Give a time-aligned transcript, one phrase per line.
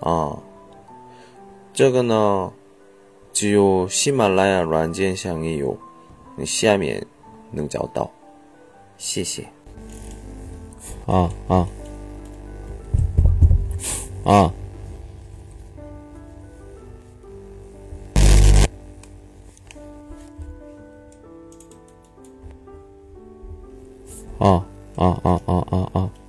[0.00, 0.36] 啊。
[1.72, 2.52] 这个呢
[3.32, 5.76] 只有喜马拉雅软件上也有
[6.36, 7.06] 你下面
[7.50, 8.10] 能找到。
[8.98, 9.46] 谢谢。
[11.06, 11.68] 啊啊。
[14.24, 14.52] 啊。
[24.40, 24.64] 啊
[24.96, 26.19] 啊啊啊啊啊。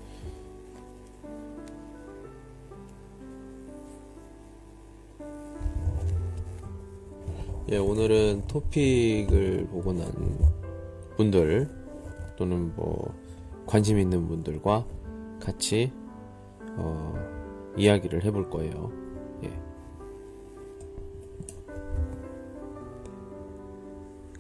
[7.72, 10.12] 예, 오늘은 토픽을 보고 난
[11.16, 11.70] 분들,
[12.36, 13.16] 또는 뭐,
[13.66, 14.86] 관심 있는 분들과
[15.40, 15.94] 같이,
[16.76, 17.16] 어,
[17.78, 18.92] 이야기를 해볼 거예요.
[19.46, 19.60] 예.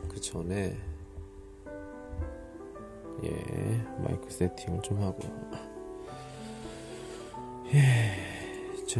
[0.09, 0.75] 그 전에,
[3.23, 5.19] 예, 마이크 세팅을 좀 하고.
[7.73, 8.99] 예, 자,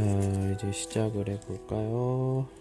[0.53, 2.60] 이제 시작을 해볼까요?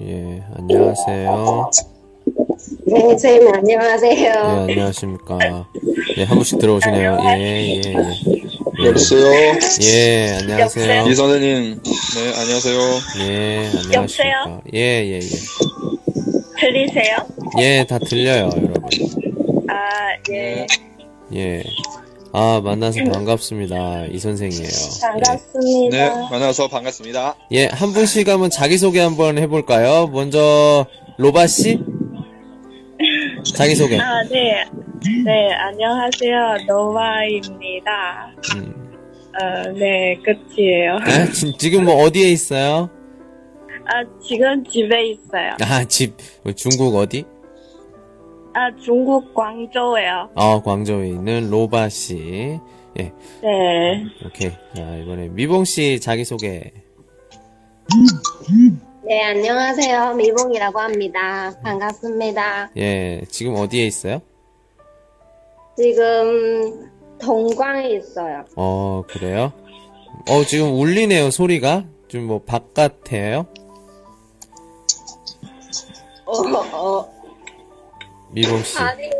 [0.00, 1.70] 예, 안녕하세요.
[2.86, 4.32] 네, 선생님 예, 안녕하세요.
[4.68, 5.38] 안녕하십니까.
[6.18, 7.18] 예, 한 분씩 들어오시네요.
[7.24, 7.94] 예, 예, 예.
[8.86, 9.58] 여보세요.
[9.82, 11.06] 예, 안녕하세요.
[11.08, 11.80] 이 선생님.
[11.82, 12.78] 네, 안녕하세요.
[13.20, 14.60] 예, 안녕하십니까.
[14.74, 15.20] 예, 예, 예.
[16.60, 17.16] 들리세요?
[17.58, 18.82] 예, 다 들려요, 여러분.
[19.68, 19.74] 아,
[20.30, 20.66] 예.
[21.34, 21.62] 예.
[22.40, 24.04] 아, 만나서 반갑습니다.
[24.12, 24.68] 이 선생이에요.
[25.02, 25.96] 반갑습니다.
[25.96, 27.34] 네, 만나서 반갑습니다.
[27.50, 30.06] 예, 한 분씩 한번 자기소개 한번 해볼까요?
[30.06, 31.80] 먼저, 로바씨?
[33.56, 33.98] 자기소개.
[33.98, 34.64] 아, 네.
[35.24, 36.66] 네, 안녕하세요.
[36.68, 38.30] 노바입니다.
[38.54, 38.92] 음.
[39.42, 40.98] 어, 네, 끝이에요.
[41.00, 42.88] 아, 지, 지금 뭐 어디에 있어요?
[43.84, 45.56] 아, 지금 집에 있어요.
[45.60, 46.14] 아, 집,
[46.54, 47.24] 중국 어디?
[48.58, 50.30] 아, 중국 광저우예요.
[50.34, 52.58] 어, 광저우에 있는 로바 씨.
[52.98, 54.04] 예, 네.
[54.26, 54.50] 오케이.
[54.74, 56.72] 자, 이번에 미봉 씨 자기소개.
[59.04, 60.14] 네, 안녕하세요.
[60.14, 61.56] 미봉이라고 합니다.
[61.62, 62.70] 반갑습니다.
[62.76, 64.20] 예, 지금 어디에 있어요?
[65.76, 68.44] 지금 동광에 있어요.
[68.56, 69.52] 어, 그래요?
[70.28, 71.84] 어, 지금 울리네요, 소리가.
[72.08, 73.46] 좀 뭐, 바깥에요?
[76.26, 76.32] 어,
[76.72, 77.17] 어,
[78.38, 78.78] 미봉 씨.
[78.78, 79.10] 아니에요.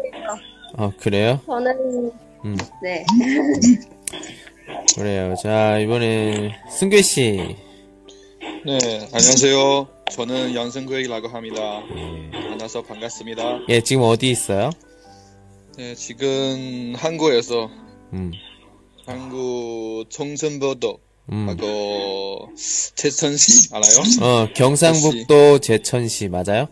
[0.75, 1.41] 어, 그래요?
[1.45, 2.13] 저는,
[2.45, 3.05] 음, 네.
[4.95, 5.35] 그래요.
[5.43, 7.57] 자, 이번에, 승괴씨.
[8.65, 8.79] 네,
[9.13, 9.89] 안녕하세요.
[10.13, 11.83] 저는 양승구이라고 합니다.
[11.97, 12.39] 예.
[12.49, 13.63] 만나서 반갑습니다.
[13.69, 14.71] 예, 지금 어디 있어요?
[15.77, 17.69] 네, 지금 한국에서
[18.13, 18.33] 음,
[19.05, 20.99] 한국 청천버도
[21.33, 21.49] 음.
[21.49, 22.51] 하고
[22.95, 23.99] 제천시 알아요?
[24.23, 26.69] 어, 경상북도 제천시, 맞아요?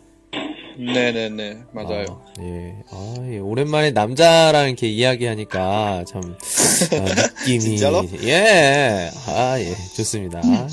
[0.79, 2.05] 네네네, 맞아요.
[2.11, 2.75] 어, 예.
[2.91, 3.39] 아, 예.
[3.39, 7.05] 오랜만에 남자랑 이렇게 이야기하니까 참, 어,
[7.41, 7.61] 느낌이.
[7.61, 8.05] 진짜로?
[8.25, 9.11] 예.
[9.29, 9.75] 아, 예.
[9.97, 10.41] 좋습니다.
[10.45, 10.67] 예.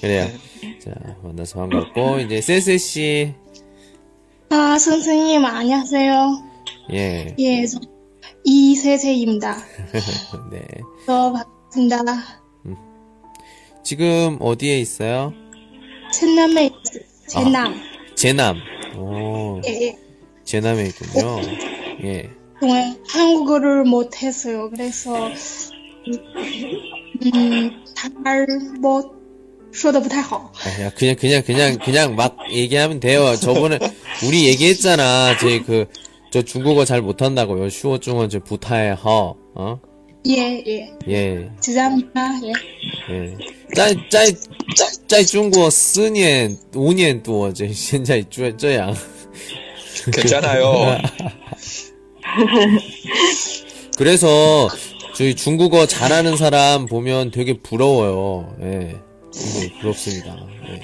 [0.00, 0.26] 그래요.
[0.82, 0.90] 자,
[1.22, 3.34] 만나서 반갑고, 이제 세세 씨.
[4.50, 6.42] 아, 선생님, 안녕하세요.
[6.92, 7.34] 예.
[7.38, 7.78] 예, 저
[8.44, 9.56] 이세세입니다.
[10.50, 10.62] 네.
[11.06, 12.02] 저 반갑습니다.
[13.84, 15.32] 지금 어디에 있어요?
[16.12, 16.70] 제남에,
[17.28, 17.74] 제남.
[18.14, 18.56] 제남.
[18.97, 19.97] 오, 예, 예.
[20.43, 21.41] 제남에 있군요.
[22.03, 22.29] 예.
[22.59, 24.69] 정말 한국어를 못했어요.
[24.69, 25.27] 그래서,
[27.33, 28.47] 음, 잘
[28.79, 29.17] 못,
[29.71, 30.51] 说的不太好.
[30.65, 33.35] 아, 야, 그냥, 그냥, 그냥, 그냥 막 얘기하면 돼요.
[33.35, 33.77] 저번에,
[34.25, 35.37] 우리 얘기했잖아.
[35.37, 35.85] 제 그,
[36.31, 37.69] 저 중국어 잘 못한다고요.
[37.69, 39.79] 슈어 중어 저 부타에 허, 어?
[40.26, 40.90] 예, 예.
[41.08, 41.50] 예.
[41.60, 42.20] 지사합니다.
[42.44, 42.52] 예.
[43.14, 43.36] 예.
[43.74, 44.26] 짤, 짤,
[44.76, 48.94] 짤, 짤 중국어 4년, 5년 또 이제 현재 쪼, 쪼양.
[50.12, 50.98] 괜찮아요.
[53.98, 54.68] 그래서
[55.14, 58.56] 저희 중국어 잘하는 사람 보면 되게 부러워요.
[58.62, 58.66] 예.
[58.68, 60.36] 네, 부럽습니다.
[60.62, 60.80] 네.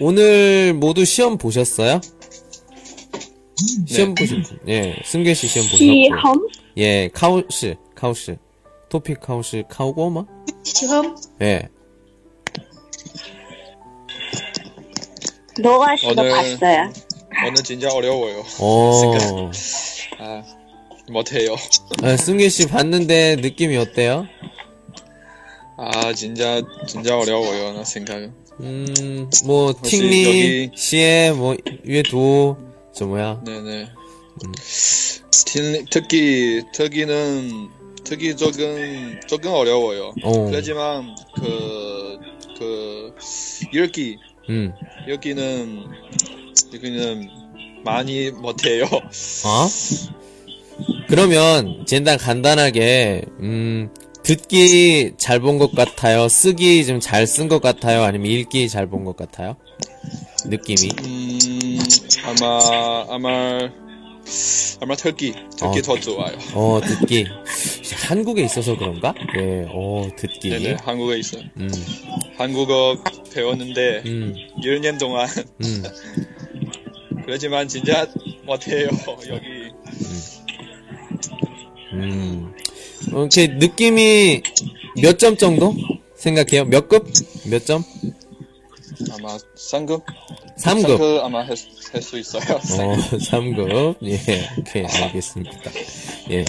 [0.00, 2.00] 오늘 모두 시험 보셨어요?
[3.86, 4.58] 시험 보신 분.
[4.68, 6.28] 예, 승계 씨 시험 시 보셨고.
[6.28, 6.48] 험
[6.78, 8.36] 예, 카우스, 카우스.
[8.88, 10.24] 토픽 카우스 카우고마?
[10.64, 11.68] 시험 예.
[15.60, 16.92] 노아 씨도 오늘- 봤어요.
[17.46, 18.42] 오늘 진짜 어려워요.
[18.60, 19.50] 어.
[20.18, 20.42] 아,
[21.10, 21.54] 못해요.
[22.02, 24.26] 아, 승계 씨 봤는데 느낌이 어때요?
[25.76, 27.72] 아, 진짜, 진짜 어려워요.
[27.72, 28.32] 나 생각은.
[28.60, 32.56] 음, 뭐, 혹시 팅리, 여기- 시에, 뭐, 위에도,
[32.94, 33.40] 저 뭐야?
[33.44, 33.88] 네네.
[35.46, 37.68] 틸- 특히, 특히는,
[38.04, 40.12] 특히 조금, 조금 어려워요.
[40.22, 40.46] 어.
[40.46, 42.18] 그렇지만, 그,
[42.58, 43.14] 그,
[43.72, 44.18] 읽기,
[44.48, 44.72] 음.
[45.08, 45.84] 읽기는,
[46.72, 47.28] 읽기는
[47.84, 48.84] 많이 못해요.
[48.84, 49.68] 어?
[51.08, 53.90] 그러면,简单 간단하게, 음,
[54.22, 56.28] 듣기 잘 본 것 같아요?
[56.28, 58.02] 쓰기 좀 잘 쓴 것 같아요?
[58.02, 59.56] 아니면 읽기 잘 본 것 같아요?
[60.46, 60.90] 느낌이.
[61.04, 61.78] 음,
[62.24, 63.58] 아마, 아마,
[64.80, 65.82] 아마 특기, 특기 어.
[65.82, 66.36] 더 좋아요.
[66.54, 67.26] 어, 듣기.
[68.08, 69.14] 한국에 있어서 그런가?
[69.38, 70.50] 예, 어, 듣기.
[70.50, 71.42] 네네, 한국에 있어요.
[71.58, 71.70] 음,
[72.36, 72.98] 한국어
[73.32, 75.28] 배웠는데, 음, 1년 동안.
[75.64, 75.82] 음.
[77.24, 78.06] 그렇지만 진짜
[78.44, 78.88] 못해요,
[79.30, 79.70] 여기.
[81.92, 82.52] 음.
[83.12, 84.42] 어, 이렇게 느낌이
[85.00, 85.74] 몇 점 정도
[86.16, 86.64] 생각해요?
[86.66, 87.06] 몇 급?
[87.50, 87.82] 몇 점?
[89.12, 90.02] 아마 3급?
[90.58, 91.20] 3급.
[91.22, 92.42] 아마 할 수 있어요.
[92.42, 93.96] 어, 3급.
[94.04, 94.18] 예,
[94.58, 95.70] 오케이, 알겠습니다.
[96.30, 96.44] 예.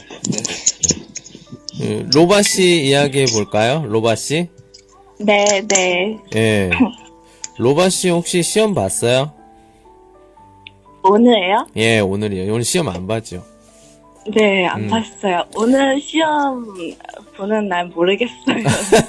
[1.81, 3.83] 예, 로바 씨 이야기해 볼까요?
[3.85, 4.49] 로바 씨?
[5.19, 6.17] 네, 네.
[6.35, 6.69] 예.
[7.57, 9.33] 로바 씨 혹시 시험 봤어요?
[11.03, 11.67] 오늘요?
[11.75, 12.51] 예, 오늘이요.
[12.51, 13.43] 오늘 시험 안 봤죠?
[14.33, 14.87] 네, 안 음.
[14.89, 15.43] 봤어요.
[15.55, 16.65] 오늘 시험
[17.37, 18.55] 보는 날 모르겠어요.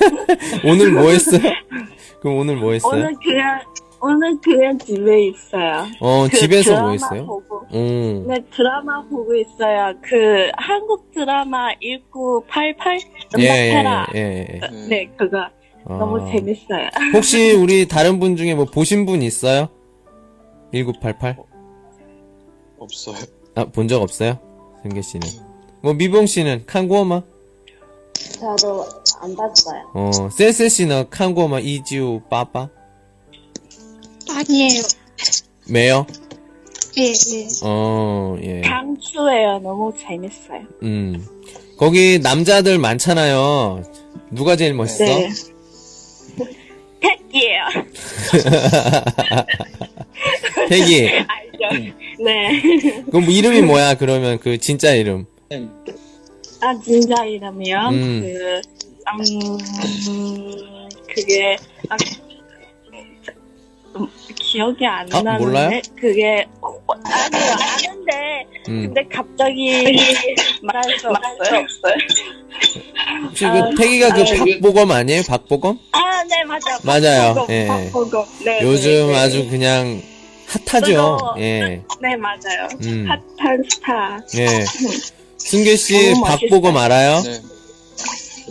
[0.65, 1.41] 오늘 뭐 했어요?
[2.21, 2.93] 그럼 오늘 뭐 했어요?
[2.93, 3.61] 오늘 그냥
[4.01, 5.87] 오늘 그냥 집에 있어요.
[6.01, 7.27] 어, 그 집에서 드라마 뭐 했어요?
[7.27, 7.63] 보고.
[7.73, 8.25] 음.
[8.29, 9.95] 네, 드라마 보고 있어요.
[10.03, 12.99] 그 한국 드라마 1988
[13.39, 14.07] 예, 예, 음악해라.
[14.15, 14.61] 예, 예.
[14.89, 15.49] 네, 그거
[15.87, 15.97] 어.
[15.97, 16.89] 너무 재밌어요.
[17.15, 19.69] 혹시 우리 다른 분 중에 뭐 보신 분 있어요?
[20.73, 21.37] 1988?
[22.79, 23.17] 없어요.
[23.55, 24.39] 아, 본 적 없어요?
[24.87, 25.27] 승계 씨는.
[25.83, 27.23] 뭐 미봉 씨는 칸고마?
[28.41, 28.87] 저도
[29.21, 29.91] 안 봤어요.
[29.95, 32.69] 어, 세세 씨는 칸고마 이지우 빠빠?
[34.31, 34.83] 아니에요.
[35.69, 36.07] 매요?
[36.99, 37.47] 예, 예.
[37.65, 38.61] 어, 예.
[38.63, 39.59] 강추예요.
[39.59, 40.63] 너무 재밌어요.
[40.83, 41.27] 음.
[41.79, 43.83] 거기 남자들 많잖아요.
[44.31, 45.05] 누가 제일 멋있어?
[45.05, 45.29] 네.
[47.01, 47.63] 택이에요.
[50.69, 51.09] 태기.
[51.09, 51.93] 알죠?
[52.19, 52.61] 네.
[53.11, 55.27] 그럼 뭐 이름이 뭐야, 그러면 그 진짜 이름?
[56.61, 57.79] 아, 진짜 이름이요?
[57.91, 58.21] 음.
[58.23, 58.61] 그,
[60.11, 61.57] 음, 그게,
[61.89, 61.97] 아,
[63.97, 65.45] 음, 기억이 안 아, 나는데.
[65.45, 65.81] 몰라요?
[65.99, 67.55] 그게, 어, 아니요,
[67.89, 68.83] 아는데, 음.
[68.87, 69.83] 근데 갑자기
[70.63, 71.61] 말할 수 없어요.
[73.25, 75.23] 혹시 그 태기가 그 박보검 아니에요?
[75.29, 75.79] 박보검?
[75.93, 76.79] 아, 네, 맞아요.
[76.83, 77.35] 맞아요.
[77.35, 77.67] 박보검, 예.
[77.67, 78.27] 박보검.
[78.45, 79.17] 네, 요즘 네, 네.
[79.19, 80.03] 아주 그냥
[80.47, 81.19] 핫하죠.
[81.39, 81.83] 예.
[82.01, 82.69] 네, 맞아요.
[82.85, 83.07] 음.
[83.39, 84.19] 핫한 스타.
[84.39, 84.47] 예.
[85.39, 86.85] 승계 씨 너무 박보검 멋있어요.
[86.85, 87.21] 알아요?
[87.23, 87.41] 네.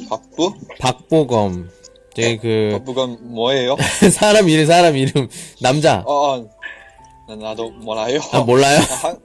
[0.09, 0.53] 박부?
[0.79, 1.69] 박보검.
[2.15, 3.75] 저기 그 박부가 뭐예요?
[4.11, 5.27] 사람 이름 사람 이름
[5.61, 6.03] 남자.
[6.05, 6.49] 어, 어.
[7.27, 8.19] 나- 나도 몰라요.
[8.31, 8.79] 아 몰라요?
[9.01, 9.17] 한,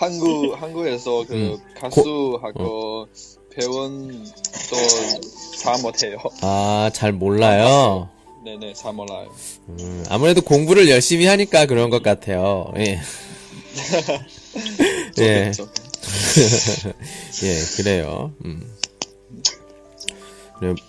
[0.00, 1.56] 한국, 한국에서 그 음.
[1.78, 3.06] 가수하고
[3.54, 4.24] 배운
[4.70, 6.16] 또잘 못해요.
[6.42, 8.08] 아 잘 몰라요.
[8.44, 9.28] 네네, 잘 몰라요.
[9.68, 12.72] 음, 아무래도 공부를 열심히 하니까 그런 것 같아요.
[12.76, 13.00] 예.
[15.20, 15.52] 예.
[17.44, 18.32] 예, 그래요.
[18.44, 18.72] 음.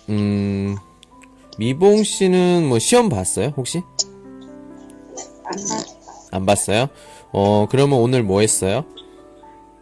[0.08, 0.76] 음,
[1.58, 3.82] 미봉 씨는 뭐 시험 봤어요, 혹시?
[5.44, 5.80] 안 봤어요.
[6.30, 6.88] 안 봤어요?
[7.32, 8.84] 어, 그러면 오늘 뭐 했어요?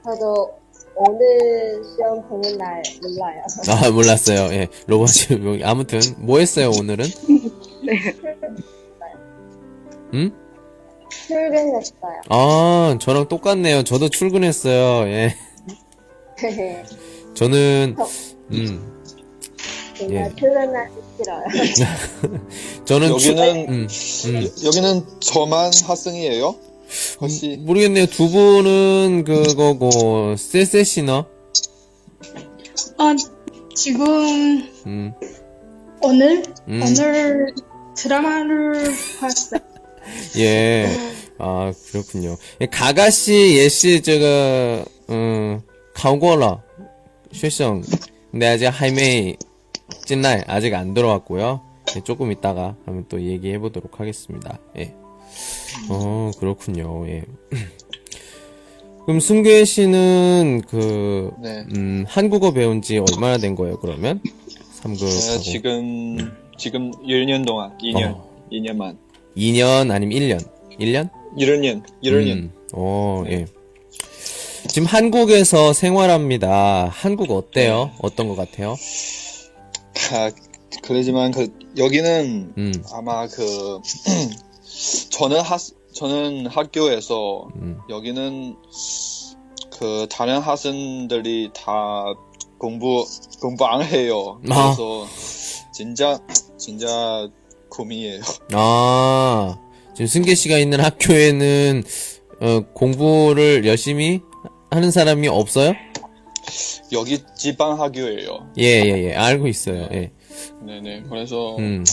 [0.04, 0.50] 저도
[0.94, 3.42] 오늘 시험 보는 날 몰라요.
[3.86, 4.52] 아, 몰랐어요.
[4.54, 7.04] 예, 로봇 씨, 여기 아무튼, 뭐 했어요, 오늘은?
[10.14, 10.30] 음?
[11.26, 12.20] 출근했어요.
[12.28, 13.82] 아, 저랑 똑같네요.
[13.84, 15.08] 저도 출근했어요.
[15.08, 15.34] 예.
[17.34, 17.96] 저는,
[18.52, 19.02] 음,
[19.96, 20.34] 정말 예.
[20.36, 21.44] 출근하기 싫어요.
[22.84, 23.86] 저는 출- 여기는, 음,
[24.26, 24.48] 음.
[24.64, 26.54] 여기는 저만 학생이에요?
[27.20, 28.06] 혹시, 모르겠네요.
[28.06, 31.26] 두 분은 그거고, 쎄쎄시너?
[32.98, 33.16] 아,
[33.74, 35.12] 지금 음,
[36.00, 36.82] 오늘 음.
[36.82, 37.54] 오늘
[37.96, 39.60] 드라마를 봤어요.
[40.38, 40.86] 예.
[41.38, 42.36] 아, 그렇군요.
[42.60, 45.60] 예, 가가 씨, 예시, 저거, 음,
[45.94, 46.62] 가오거러,
[47.32, 47.82] 쉐성.
[48.30, 49.36] 근데 아직 하이메이,
[50.06, 51.60] 찐날, 아직 안 들어왔고요.
[51.94, 54.58] 네, 조금 있다가 한번 또 얘기해 보도록 하겠습니다.
[54.78, 54.94] 예.
[55.88, 57.06] 어, 그렇군요.
[57.08, 57.22] 예.
[59.06, 61.64] 그럼 승괴 씨는 그, 네.
[61.74, 64.20] 음, 한국어 배운 지 얼마나 된 거예요, 그러면?
[64.82, 64.98] 3급.
[64.98, 68.30] 제가 지금 지금 1년 동안 2년 어.
[68.52, 68.96] 2년만
[69.36, 70.48] 2년 아니면 1년?
[70.78, 71.10] 1년?
[71.36, 73.46] 1년 1년 음, 어, 예.
[74.68, 76.88] 지금 한국에서 생활합니다.
[76.92, 77.90] 한국 어때요?
[78.00, 78.76] 어떤 것 같아요?
[80.12, 80.30] 아,
[80.82, 83.42] 그러지만 그 여기는 음, 아마 그
[85.10, 85.60] 저는 학
[85.94, 87.78] 저는 학교에서 음.
[87.88, 88.56] 여기는
[89.78, 92.04] 그 다른 학생들이 다
[92.58, 93.04] 공부
[93.40, 94.40] 공부 안 해요.
[94.50, 94.74] 아.
[94.74, 95.06] 그래서
[95.72, 96.18] 진짜
[96.56, 97.28] 진짜
[97.68, 98.20] 고민이에요.
[98.52, 99.58] 아,
[99.94, 101.82] 지금 승계 씨가 있는 학교에는,
[102.40, 104.20] 어, 공부를 열심히
[104.70, 105.74] 하는 사람이 없어요?
[106.92, 108.50] 여기 지방 학교예요.
[108.58, 109.14] 예, 예, 예.
[109.14, 109.88] 알고 있어요.
[109.92, 110.12] 예.
[110.64, 111.04] 네네.
[111.08, 111.84] 그래서 음,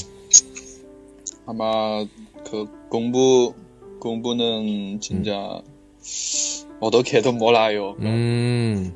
[1.46, 2.06] 아마
[2.50, 3.54] 그 공부
[4.00, 5.62] 공부는 진짜
[6.80, 7.96] 어떻게도 몰라요.
[8.00, 8.96] 음.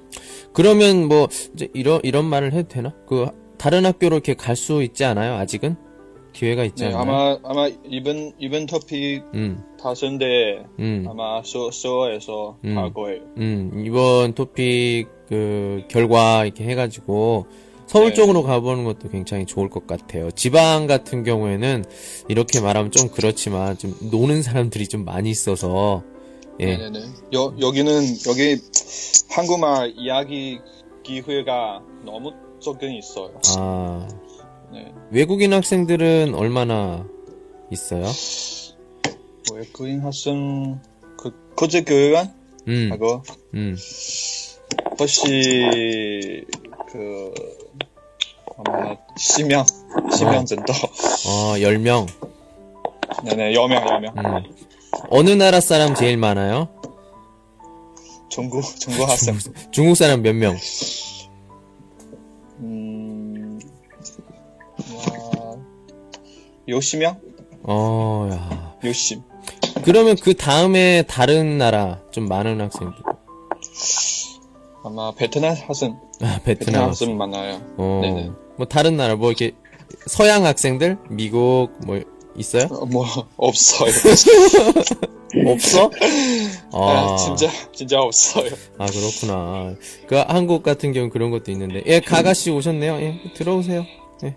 [0.53, 2.93] 그러면 뭐, 이제 이런, 이런 말을 해도 되나?
[3.07, 5.33] 그, 다른 학교로 이렇게 갈 수 있지 않아요?
[5.35, 5.75] 아직은?
[6.33, 7.01] 기회가 있지 네, 않아요?
[7.01, 11.05] 아마 아마 이번 이번 토픽 음, 다섯인데 음.
[11.07, 12.75] 아마 서 서에서 음.
[12.75, 13.21] 할 거예요.
[13.37, 17.45] 음, 이번 토픽 그 결과 이렇게 해가지고
[17.87, 18.13] 서울 네.
[18.13, 20.31] 쪽으로 가보는 것도 굉장히 좋을 것 같아요.
[20.31, 21.85] 지방 같은 경우에는
[22.27, 26.03] 이렇게 말하면 좀 그렇지만 좀 노는 사람들이 좀 많이 있어서
[26.59, 26.99] 예, 네네네.
[27.33, 28.57] 여 여기는 여기
[29.29, 30.59] 한국말 이야기
[31.03, 33.31] 기회가 너무 적은 있어요.
[33.57, 34.07] 아
[34.71, 34.93] 네.
[35.11, 37.05] 외국인 학생들은 얼마나
[37.71, 38.05] 있어요?
[39.53, 40.79] 외국인 학생
[41.17, 42.33] 그 국제 교육원
[42.67, 43.23] 음, 하고
[43.53, 43.75] 음,
[44.99, 46.45] 혹시
[46.91, 47.33] 그
[48.57, 49.65] 아마 10명
[50.11, 50.73] 10명 정도.
[51.27, 52.07] 어, 10명.
[53.23, 54.13] 네네 여명 여명.
[54.17, 54.43] 음.
[55.09, 56.69] 어느 나라 사람 제일 많아요?
[58.29, 59.37] 중국 중국 학생.
[59.71, 60.55] 중국 사람 몇 명?
[62.59, 63.59] 음.
[64.95, 65.55] 와,
[66.67, 67.19] 60명?
[67.63, 68.75] 어, 야.
[68.83, 69.21] 60.
[69.85, 72.97] 그러면 그 다음에 다른 나라 좀 많은 학생들.
[74.85, 76.83] 아마 베트남 학생, 아, 베트남 베트남.
[76.89, 77.61] 학생 많아요.
[77.77, 78.31] 어, 네네.
[78.57, 79.53] 뭐 다른 나라 뭐 이렇게
[80.07, 82.01] 서양 학생들 미국 뭐
[82.35, 82.67] 있어요?
[82.71, 83.05] 어, 뭐,
[83.37, 83.91] 없어요.
[85.45, 85.89] 없어?
[86.73, 88.49] 아, 진짜, 진짜 없어요.
[88.77, 89.75] 아 그렇구나.
[90.07, 92.95] 그 한국 같은 경우 는 그런 것도 있는데 예 가가 씨 오셨네요.
[92.95, 93.85] 예 들어오세요.
[94.23, 94.35] 예.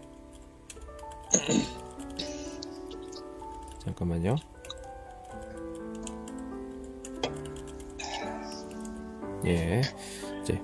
[3.84, 4.36] 잠깐만요.
[9.46, 9.80] 예,
[10.42, 10.60] 이제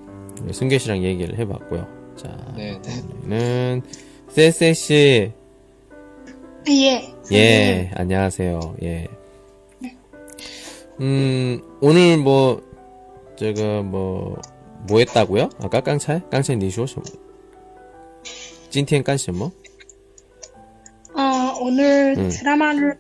[0.53, 2.02] 승계 씨랑 얘기를 해봤고요.
[2.17, 3.83] 자, 네는
[4.29, 5.33] 쎄쎄 씨.
[6.69, 7.15] 예.
[7.33, 8.77] 예, 안녕하세요.
[8.83, 9.09] 예.
[9.81, 9.97] 네.
[11.01, 12.63] 음, 오늘 뭐
[13.37, 14.37] 제가 뭐
[14.89, 15.51] 뭐 했다고요?
[15.61, 16.29] 아까 깡찰?
[16.31, 16.87] 깡찰 니쇼?
[18.71, 19.53] 찐티엔 깐시 뭐?
[21.15, 22.29] 아, 오늘 음.
[22.31, 22.99] 드라마를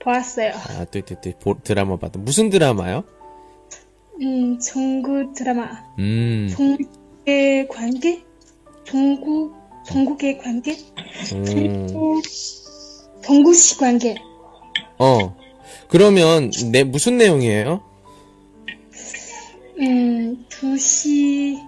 [0.00, 0.52] 보았어요.
[0.54, 2.18] 아, 뚜뚜뚜 드라마 봤다.
[2.18, 3.04] 무슨 드라마요?
[4.20, 5.84] 음, 정구 드라마.
[5.98, 6.48] 음.
[6.50, 8.24] 정국의 관계?
[8.92, 9.54] 중국,
[9.86, 10.76] 중국의 관계?
[11.32, 11.88] 음,
[13.24, 14.16] 동구시 관계.
[14.98, 15.34] 어.
[15.88, 17.80] 그러면, 내, 무슨 내용이에요?
[19.80, 21.58] 음, 두시,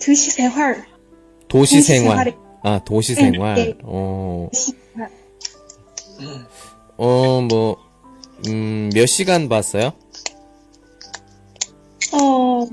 [0.00, 0.86] 두시 생활.
[1.46, 2.34] 도시 도시 생활.
[2.62, 3.54] 아, 도시 네, 생활.
[3.56, 3.74] 네.
[3.82, 4.48] 어.
[6.96, 7.76] 어, 뭐,
[8.46, 9.92] 음, 몇 시간 봤어요?
[12.14, 12.66] 어,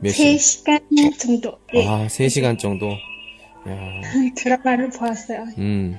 [0.00, 0.80] 몇세 시간?
[0.90, 1.58] 시간 정도.
[1.74, 1.86] 예.
[1.86, 2.88] 아, 3시간 정도.
[2.90, 2.96] 야,
[4.36, 5.46] 드라마를 보았어요.
[5.58, 5.98] 음.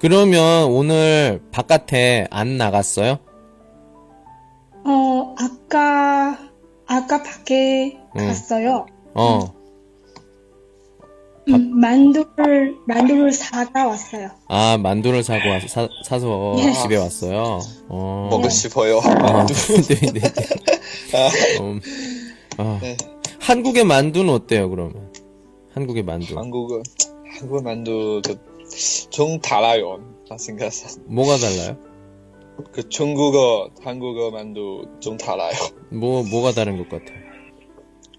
[0.00, 3.18] 그러면 오늘 바깥에 안 나갔어요?
[4.84, 6.38] 어, 아까,
[6.86, 8.26] 아까 밖에 음.
[8.26, 8.86] 갔어요.
[9.14, 9.54] 어.
[11.46, 14.30] 음, 만두를, 만두를 사다 왔어요.
[14.48, 16.72] 아, 만두를 사고 와, 사, 사서 네.
[16.72, 17.60] 집에 왔어요.
[17.88, 18.28] 어.
[18.30, 18.98] 먹고 싶어요.
[19.00, 21.60] 아, 네, 네, 네.
[21.60, 21.80] 음,
[22.56, 22.78] 아.
[22.80, 22.96] 네.
[23.43, 25.11] 한국의 만두는 어때요, 그러면?
[25.73, 26.37] 한국의 만두.
[26.37, 26.81] 한국어,
[27.39, 28.37] 한국 만두, 그,
[29.09, 29.99] 좀 달라요.
[30.29, 31.01] 나 생각해서.
[31.07, 31.77] 뭐가 달라요?
[32.73, 35.53] 그 중국어, 한국어 만두 좀 달라요.
[35.91, 37.19] 뭐, 뭐가 다른 것 같아요?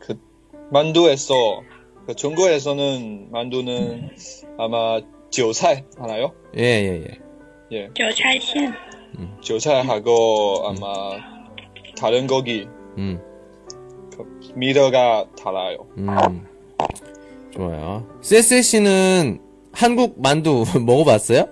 [0.00, 0.18] 그,
[0.70, 1.34] 만두에서,
[2.06, 4.10] 그 중국에서는 만두는
[4.58, 6.32] 아마 韭菜 알아요?
[6.56, 7.18] 예, 예, 예.
[7.72, 7.90] 예.
[7.94, 8.72] 韭菜馅，
[9.40, 11.18] 韭菜하고 아마
[11.96, 12.66] 다른 고기,
[12.98, 13.33] 음, 그
[14.55, 15.77] 미더가 달라요.
[15.97, 16.45] 음.
[17.53, 18.05] 좋아요.
[18.21, 19.39] 세세 씨는
[19.71, 21.45] 한국 만두 먹어봤어요?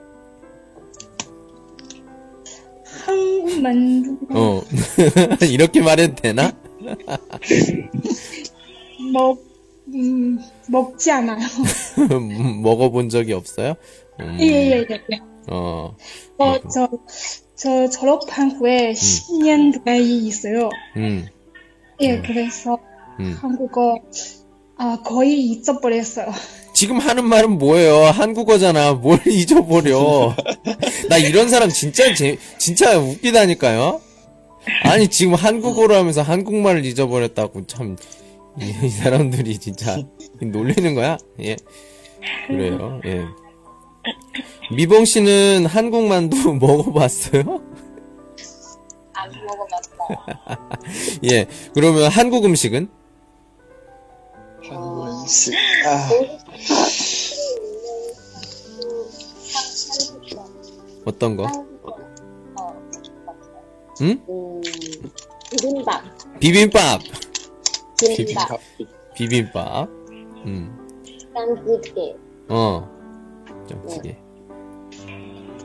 [3.05, 4.61] 한국 만두 어.
[5.49, 6.51] 이렇게 말해도 되나?
[9.11, 9.39] 먹,
[9.93, 11.39] 음, 먹지 않아요.
[12.63, 13.75] 먹어본 적이 없어요?
[14.19, 15.01] 음, 예, 예, 예.
[15.11, 15.19] 예.
[15.49, 15.95] 어,
[16.37, 16.89] 어, 저,
[17.55, 20.69] 저 졸업한 후에 10년 가까이 있어요.
[20.95, 21.27] 음,
[21.99, 22.77] 예, 그래서
[23.19, 23.37] 음.
[23.39, 23.99] 한국어,
[24.77, 26.31] 아, 거의 잊어버렸어요.
[26.73, 28.05] 지금 하는 말은 뭐예요?
[28.05, 28.93] 한국어잖아.
[28.93, 30.35] 뭘 잊어버려.
[31.09, 34.01] 나 이런 사람 진짜 재, 진짜 웃기다니까요?
[34.83, 37.95] 아니, 지금 한국어로 하면서 한국말을 잊어버렸다고 참,
[38.59, 39.97] 이, 이 사람들이 진짜
[40.41, 41.17] 놀리는 거야?
[41.41, 41.55] 예.
[42.47, 43.23] 그래요, 예.
[44.75, 47.43] 미봉 씨는 한국 만두 먹어봤어요?
[49.13, 50.17] 안 먹어봤어요.
[51.31, 51.45] 예.
[51.73, 52.89] 그러면 한국 음식은?
[55.23, 55.53] 음식.
[55.85, 56.09] 아,
[61.05, 61.43] 어떤 거?
[61.43, 61.97] 어,
[64.01, 64.19] 응?
[64.29, 64.61] 음,
[65.49, 66.03] 비빔밥.
[66.39, 67.01] 비빔밥!
[67.99, 68.59] 비빔밥.
[69.15, 69.89] 비빔밥.
[70.45, 70.77] 음,
[71.33, 72.15] 짠찌개.
[72.49, 72.89] 어.
[73.69, 74.17] 짱찌개.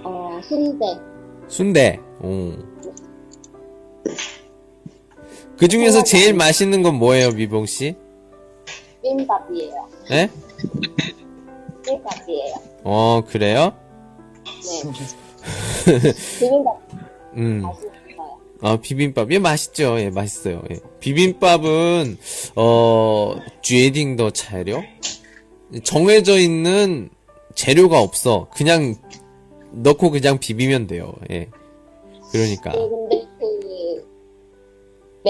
[0.05, 0.87] 어, 순대.
[1.49, 2.01] 순대.
[2.23, 2.53] 오.
[5.59, 7.97] 그 중에서 제일 맛있는 건 뭐예요, 미봉 씨?
[9.03, 9.89] 비빔밥이에요.
[10.13, 10.31] 예?
[11.85, 12.55] 비빔밥이에요.
[12.85, 13.73] 어, 그래요?
[14.45, 16.03] 네.
[16.41, 16.79] 비빔밥
[17.37, 17.63] 음.
[17.63, 17.99] 맛있어요.
[18.61, 19.31] 아, 비빔밥.
[19.31, 20.01] 예, 맛있죠.
[20.01, 20.63] 예, 맛있어요.
[20.71, 20.81] 예.
[20.99, 22.19] 비빔밥은,
[22.57, 24.83] 어, 쥐에딩더 차려?
[25.85, 27.09] 정해져 있는
[27.55, 28.49] 재료가 없어.
[28.55, 28.97] 그냥
[29.71, 31.13] 넣고 그냥 비비면 돼요.
[31.31, 31.49] 예.
[32.33, 32.73] 그러니까.
[32.73, 33.28] 네, 근데 그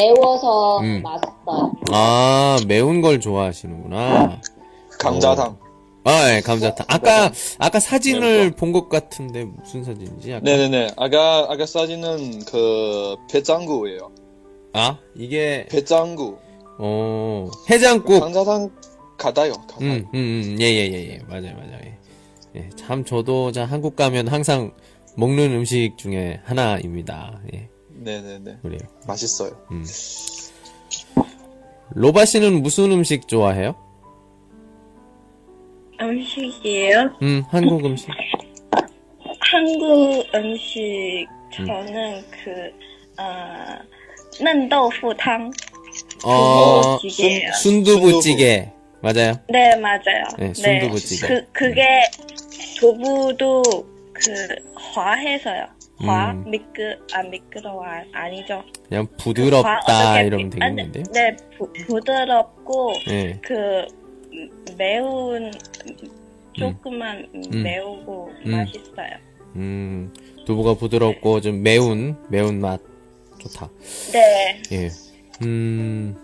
[0.02, 1.02] 매워서 음.
[1.02, 1.72] 맛있어요.
[1.92, 4.40] 아, 매운 걸 좋아하시는구나.
[5.00, 5.58] 감자탕.
[6.04, 6.86] 아, 예, 감자탕.
[6.88, 10.34] 아까, 아까 사진을 본 것 같은데, 무슨 사진이지?
[10.34, 10.44] 아까?
[10.44, 10.92] 네네네.
[10.96, 14.10] 아까, 아까 사진은 그, 배짱구예요.
[14.72, 16.38] 아, 이게, 배짱구.
[16.78, 18.20] 어, 해장국.
[18.20, 18.70] 감자탕
[19.18, 19.52] 같아요.
[19.52, 19.80] 같아요.
[19.80, 21.18] 음, 음, 음, 예, 예, 예, 예.
[21.28, 21.80] 맞아요, 맞아요.
[21.84, 21.98] 예.
[22.56, 24.72] 예, 참, 저도, 자, 한국 가면 항상
[25.16, 27.40] 먹는 음식 중에 하나입니다.
[27.54, 28.57] 예, 네네네.
[28.61, 28.79] 그래요.
[29.07, 29.51] 맛있어요.
[31.95, 33.75] 로바 씨는 무슨 음식 좋아해요?
[36.01, 37.17] 음식이에요?
[37.21, 38.09] 음, 한국 음식.
[39.39, 43.77] 한국 음식 저는 그 어,
[44.41, 45.51] 嫩豆腐汤.
[46.25, 47.51] 어, 순두부찌개예요.
[47.53, 48.69] 순두부찌개.
[49.01, 49.33] 맞아요.
[49.49, 50.23] 네 맞아요.
[50.39, 51.27] 네, 순두부찌개.
[51.27, 51.83] 그 그게
[52.79, 53.61] 두부도
[54.13, 55.67] 그 화해서요.
[56.00, 56.44] 화 음.
[56.50, 58.62] 미끄 아 미끄러워 아- 아니죠.
[58.88, 59.76] 그냥 화 부드럽다,
[60.12, 61.04] 어떻게 이러면 비- 아, 네, 되겠는데요?
[61.12, 63.38] 네 부, 부드럽고 예.
[63.42, 63.84] 그
[64.32, 65.50] 음, 매운
[66.52, 67.62] 조금만 음.
[67.62, 68.50] 매우고 음.
[68.50, 69.10] 맛있어요.
[69.56, 70.12] 음,
[70.46, 72.80] 두부가 부드럽고 좀 매운, 매운 맛.
[73.38, 73.68] 좋다.
[74.12, 74.62] 네.
[74.72, 74.90] 예.
[75.42, 76.16] 음,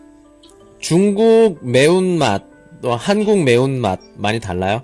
[0.80, 2.42] 중국 매운맛,
[2.82, 4.82] 또 한국 매운 맛 많이 달라요?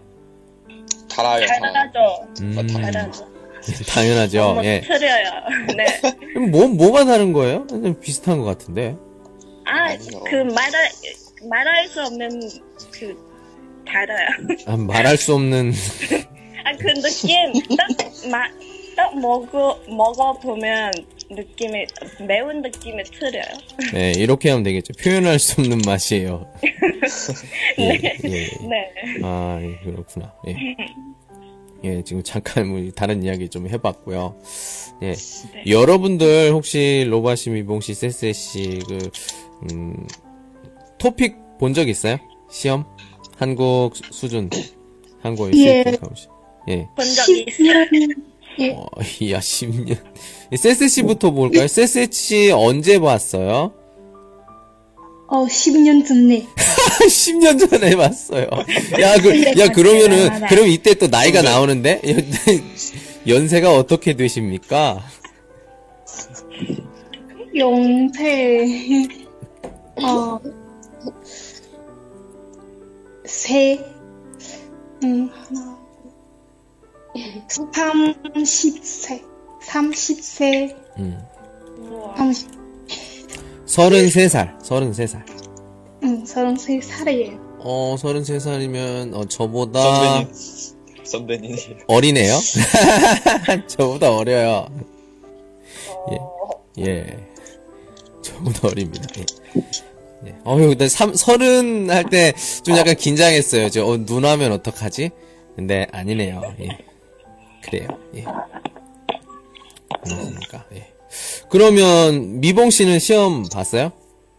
[1.13, 1.45] 달아요.
[1.45, 1.93] 달아요.
[1.93, 2.27] 잘하죠.
[2.43, 3.30] 음, 잘하죠.
[3.89, 4.39] 당연하죠.
[4.39, 4.81] 너무 예.
[4.81, 5.31] 틀려요.
[5.77, 5.87] 네.
[6.35, 7.67] 그럼 뭐, 뭐가 다른 거예요?
[7.67, 8.97] 그냥 비슷한 것 같은데.
[9.67, 10.21] 아, 아니요.
[10.25, 10.91] 그 말할
[11.49, 12.41] 말할 수 없는
[12.93, 13.17] 그
[13.87, 14.29] 달아요.
[14.67, 15.73] 아, 말할 수 없는,
[16.65, 20.93] 아, 그 느낌 딱딱 먹어 먹어 보면
[21.31, 21.87] 느낌이
[22.27, 23.45] 매운 느낌이 틀려요.
[23.93, 24.93] 네, 이렇게 하면 되겠죠.
[25.03, 26.53] 표현할 수 없는 맛이에요.
[27.79, 28.49] 예, 예, 예.
[28.69, 28.93] 네.
[29.23, 30.35] 아, 예, 그렇구나.
[30.49, 30.57] 예.
[31.85, 34.37] 예, 지금 잠깐 뭐 다른 이야기 좀 해봤고요.
[35.03, 35.15] 예.
[35.67, 39.11] 여러분들 혹시 로바시 미봉시 세세씨 그,
[39.73, 40.07] 음,
[40.99, 42.19] 토픽 본 적 있어요?
[42.51, 42.85] 시험?
[43.37, 44.51] 한국 수- 수준.
[45.57, 45.83] 예.
[45.85, 46.29] 수준 가보시.
[46.69, 46.87] 예.
[46.97, 47.73] 본 적이 있어요.
[47.85, 48.17] 10년,
[48.61, 48.85] 예, 어,
[49.31, 49.99] 야, 10년.
[50.57, 51.67] 세세씨부터 볼까요?
[51.67, 53.73] 세세씨 언제 봤어요?
[55.31, 56.45] 어, 10년 전에.
[57.07, 58.49] 10년 전에 봤어요.
[59.01, 62.01] 야, 그, 야, 그러면은, 그럼 이때 또 나이가 나오는데?
[63.29, 65.01] 연세가 어떻게 되십니까?
[67.55, 69.07] 용태,
[70.03, 70.41] 어,
[73.25, 73.79] 세,
[75.05, 75.79] 음, 하나,
[77.49, 79.23] 30세,
[79.63, 81.19] 30세, 음.
[81.79, 82.17] 우와.
[82.17, 82.60] 30,
[83.75, 85.23] 33살, 33살.
[86.03, 87.39] 응, 33살이에요.
[87.61, 89.81] 어, 33살이면, 어, 저보다
[90.25, 90.29] 선배님.
[91.05, 91.57] 선배님.
[91.87, 92.35] 어리네요?
[93.69, 94.67] 저보다 어려요.
[96.79, 97.19] 예, 예.
[98.23, 99.07] 저보다 어립니다.
[99.19, 99.61] 예.
[100.27, 100.35] 예.
[100.45, 102.33] 어휴, 근데 삼, 서른 할 때
[102.65, 103.71] 좀 약간 긴장했어요.
[103.71, 105.11] 저, 어, 누나면 어떡하지?
[105.55, 106.43] 근데 아니네요.
[106.61, 106.79] 예.
[107.63, 107.89] 그래요.
[108.17, 108.25] 예.
[110.05, 110.65] 그렇습니까?
[110.75, 110.90] 예.
[111.49, 113.93] 그러면 미봉 씨는 시험 봤어요?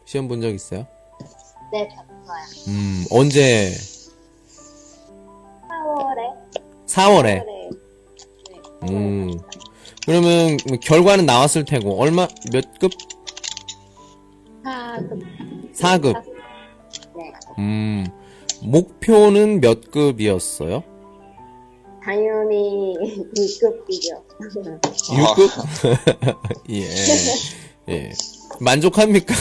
[0.05, 0.87] 시험 본 적 있어요?
[1.71, 2.65] 네, 봤어요.
[2.67, 3.71] 음, 언제?
[6.87, 7.43] 4월에 4월에.
[7.43, 9.39] 4월에 음.
[10.05, 12.91] 그러면 결과는 나왔을 테고 얼마 몇 급?
[14.63, 15.21] 4급
[15.73, 16.13] 4급.
[17.15, 17.31] 네.
[17.59, 18.05] 음.
[18.63, 20.83] 목표는 몇 급이었어요?
[22.03, 22.95] 당연히
[23.35, 24.23] 2급이죠.
[25.09, 26.35] 6급?
[26.71, 26.87] 예.
[27.93, 28.11] 예.
[28.59, 29.33] 만족합니까?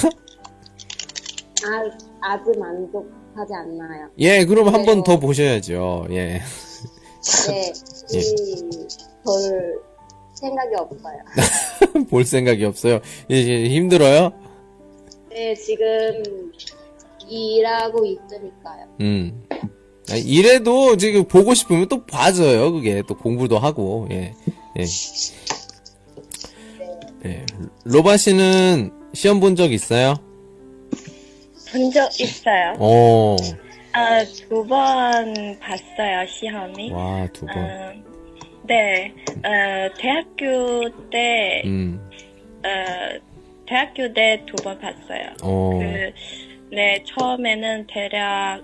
[1.62, 4.08] 아, 아주 만족하지 않나요?
[4.18, 6.06] 예, 그럼 한 번 더 보셔야죠.
[6.10, 6.40] 예.
[7.48, 7.72] 네,
[8.14, 8.18] 예.
[8.18, 9.78] 이별
[10.34, 11.18] 생각이 없어요.
[12.08, 13.00] 볼 생각이 없어요.
[13.30, 14.32] 예, 예, 힘들어요?
[15.30, 15.84] 네, 지금
[17.28, 18.86] 일하고 있으니까요.
[19.00, 19.46] 음.
[20.16, 22.72] 이래도 지금 보고 싶으면 또 봐줘요.
[22.72, 24.08] 그게 또 공부도 하고.
[24.10, 24.32] 예.
[24.78, 24.84] 예.
[27.26, 27.44] 예.
[27.84, 30.14] 로바 씨는 시험 본 적 있어요?
[31.72, 32.74] 본 적 있어요.
[32.78, 33.36] 어.
[33.92, 36.90] 아, 두 번 봤어요, 시험이.
[36.92, 37.58] 와, 두 번.
[37.58, 37.92] 어,
[38.66, 39.12] 네,
[39.44, 42.00] 어, 대학교 때, 음.
[42.64, 43.18] 어,
[43.66, 45.32] 대학교 때 두 번 봤어요.
[45.42, 45.78] 어.
[45.80, 48.62] 그, 네, 처음에는 대략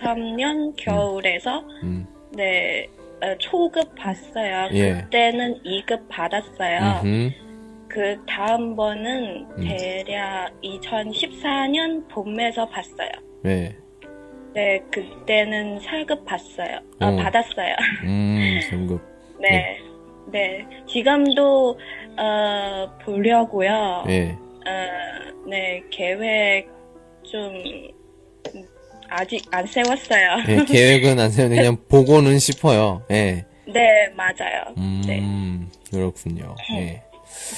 [0.00, 2.06] 2013년 겨울에서, 음.
[2.32, 2.88] 네,
[3.22, 4.68] 어, 초급 봤어요.
[4.72, 4.92] 예.
[5.02, 7.00] 그때는 2급 받았어요.
[7.04, 7.30] 음흠.
[7.88, 9.64] 그 다음 번은 음.
[9.64, 13.10] 대략 2014년 봄에서 봤어요.
[13.42, 13.76] 네.
[14.52, 16.78] 네, 그때는 4급 봤어요.
[17.00, 17.16] 아, 어.
[17.16, 17.74] 받았어요.
[18.04, 19.00] 음, 등급.
[19.40, 19.78] 네.
[20.30, 20.66] 네.
[20.86, 21.78] 지금도,
[22.18, 24.04] 어, 보려고요.
[24.08, 24.30] 예.
[24.30, 26.68] 어, 네, 계획
[27.22, 27.88] 좀, 음,
[29.16, 30.28] 아직 안 세웠어요.
[30.48, 33.02] 예, 계획은 안 세우는데 그냥 보고는 싶어요.
[33.10, 33.44] 예.
[33.66, 34.74] 네, 맞아요.
[34.76, 35.22] 음, 네.
[35.90, 36.54] 그렇군요.
[36.76, 37.02] 예.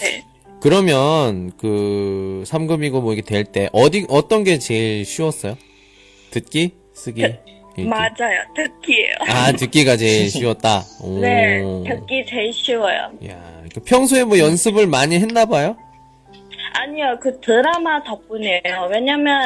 [0.03, 0.23] 네.
[0.61, 5.57] 그러면 그 3급이고 뭐 이게 될 때 어디 어떤 게 제일 쉬웠어요?
[6.31, 6.75] 듣기?
[6.95, 7.23] 쓰기?
[7.23, 7.85] 읽기?
[7.89, 8.41] 맞아요.
[8.55, 9.15] 듣기예요.
[9.29, 10.83] 아, 듣기가 제일 쉬웠다.
[11.03, 11.19] 오.
[11.21, 13.11] 네, 듣기 제일 쉬워요.
[13.29, 15.77] 야, 그 평소에 뭐 연습을 많이 했나 봐요?
[16.75, 18.89] 아니요, 그 드라마 덕분이에요.
[18.91, 19.45] 왜냐면,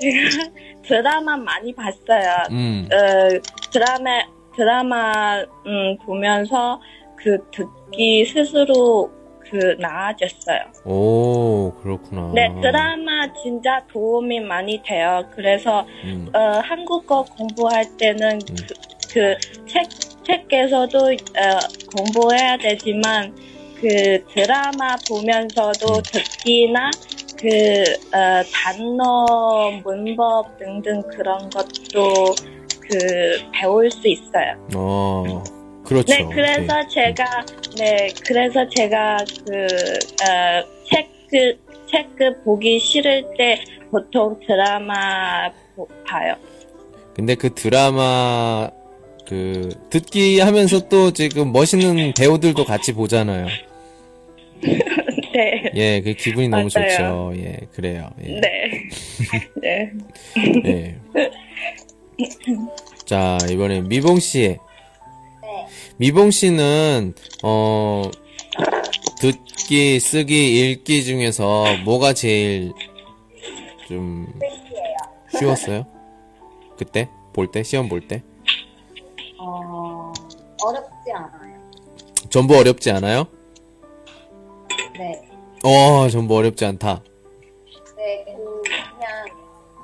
[0.00, 0.50] 제가
[0.86, 2.44] 드라마 많이 봤어요.
[2.50, 2.88] 음.
[2.92, 4.22] 어, 드라마,
[4.56, 6.80] 드라마, 음, 보면서
[7.16, 9.10] 그 듣기 스스로
[9.50, 10.60] 그 나아졌어요.
[10.84, 12.32] 오, 그렇구나.
[12.34, 15.24] 네, 드라마 진짜 도움이 많이 돼요.
[15.34, 16.28] 그래서, 음.
[16.34, 18.74] 어, 한국어 공부할 때는 그,
[19.12, 19.88] 그 책,
[20.24, 21.58] 책에서도, 어,
[21.96, 23.34] 공부해야 되지만,
[23.80, 26.02] 그 드라마 보면서도 음.
[26.02, 26.90] 듣기나,
[27.46, 32.34] 그, 어, 단어, 문법 등등 그런 것도
[32.80, 34.56] 그, 배울 수 있어요.
[34.74, 35.44] 어.
[35.84, 36.06] 그렇죠.
[36.12, 37.24] 네, 그래서 제가,
[37.78, 39.66] 네, 그래서 제가 그,
[40.24, 41.56] 어, 책, 그,
[41.88, 46.34] 책그 보기 싫을 때 보통 드라마 보- 봐요.
[47.14, 48.68] 근데 그 드라마
[49.24, 53.46] 그 듣기 하면서 또 지금 멋있는 배우들도 같이 보잖아요.
[55.36, 55.70] 네.
[55.74, 56.88] 예, 그 기분이 너무 맞아요.
[56.90, 57.32] 좋죠.
[57.36, 58.10] 예, 그래요.
[58.24, 58.40] 예.
[58.40, 58.80] 네.
[59.62, 59.92] 네.
[60.64, 61.00] 예.
[63.04, 64.40] 자, 이번에 미봉 씨.
[64.48, 64.58] 네.
[65.98, 68.02] 미봉 씨는 어
[69.20, 72.72] 듣기, 쓰기, 읽기 중에서 뭐가 제일
[73.88, 74.26] 좀
[75.38, 75.86] 쉬웠어요?
[76.78, 78.22] 그때 볼 때 시험 볼 때
[79.38, 80.12] 어,
[80.62, 81.70] 어렵지 않아요.
[82.30, 83.26] 전부 어렵지 않아요?
[84.98, 85.25] 네.
[85.66, 87.02] 어, 전부 어렵지 않다.
[87.96, 89.26] 네, 그, 그냥,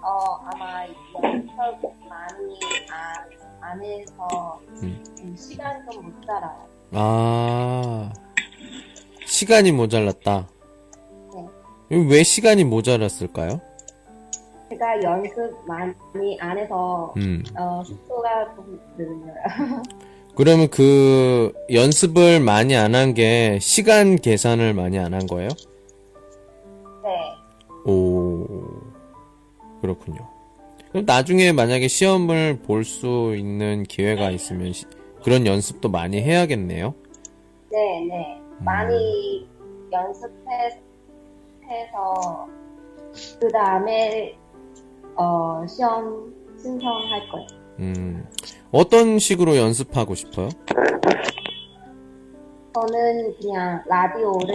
[0.01, 5.03] 어, 아마 연습 많이 안, 안 해서, 음.
[5.23, 6.69] 음, 시간 좀 모자라요.
[6.93, 8.13] 아,
[9.27, 10.47] 시간이 모자랐다.
[11.89, 11.97] 네.
[12.09, 13.61] 왜 시간이 모자랐을까요?
[14.71, 15.35] 제가 연습
[15.67, 17.43] 많이 안 해서, 음.
[17.59, 19.83] 어, 속도가 좀 느려요.
[20.35, 25.51] 그러면 그 연습을 많이 안 한 게 시간 계산을 많이 안 한 거예요?
[27.03, 27.91] 네.
[27.91, 28.47] 오,
[29.81, 30.29] 그렇군요.
[30.91, 34.85] 그럼 나중에 만약에 시험을 볼 수 있는 기회가 있으면 시-
[35.25, 36.95] 그런 연습도 많이 해야겠네요.
[37.71, 38.41] 네, 네.
[38.59, 39.49] 많이
[39.91, 40.79] 연습해서,
[43.41, 44.37] 그 다음에,
[45.17, 47.47] 어, 시험 신청할 거예요.
[47.81, 48.27] 음,
[48.71, 50.49] 어떤 식으로 연습하고 싶어요?
[52.75, 54.55] 저는 그냥 라디오를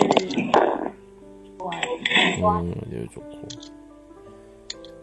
[1.57, 2.37] 좋아해요.
[2.39, 3.47] 좋아- 음, 라디오 좋고.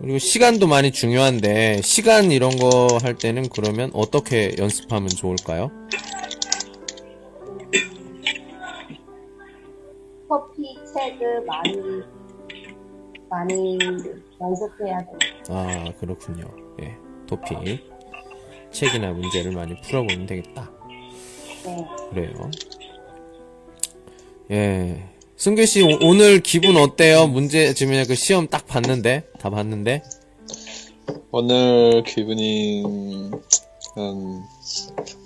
[0.00, 5.70] 그리고 시간도 많이 중요한데 시간 이런 거 할 때는 그러면 어떻게 연습하면 좋을까요?
[10.28, 11.76] 커피 책을 많이
[13.28, 13.78] 많이
[14.40, 15.12] 연습해야 돼.
[15.48, 16.44] 아 그렇군요.
[16.82, 17.84] 예, 토픽
[18.72, 20.70] 책이나 문제를 많이 풀어보면 되겠다.
[21.64, 21.86] 네.
[22.10, 22.50] 그래요.
[24.50, 25.13] 예.
[25.36, 27.26] 승규 씨 오- 오늘 기분 어때요?
[27.26, 30.02] 문제 지금 그 시험 딱 봤는데 다 봤는데
[31.30, 32.82] 오늘 기분이
[33.96, 34.42] 음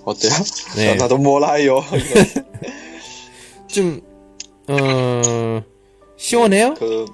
[0.05, 0.33] 어때요?
[0.77, 0.95] 네.
[0.97, 1.83] 나도 몰라요.
[3.69, 4.01] 좀
[4.69, 5.63] 어,
[6.17, 6.75] 시원해요?
[6.75, 7.07] 그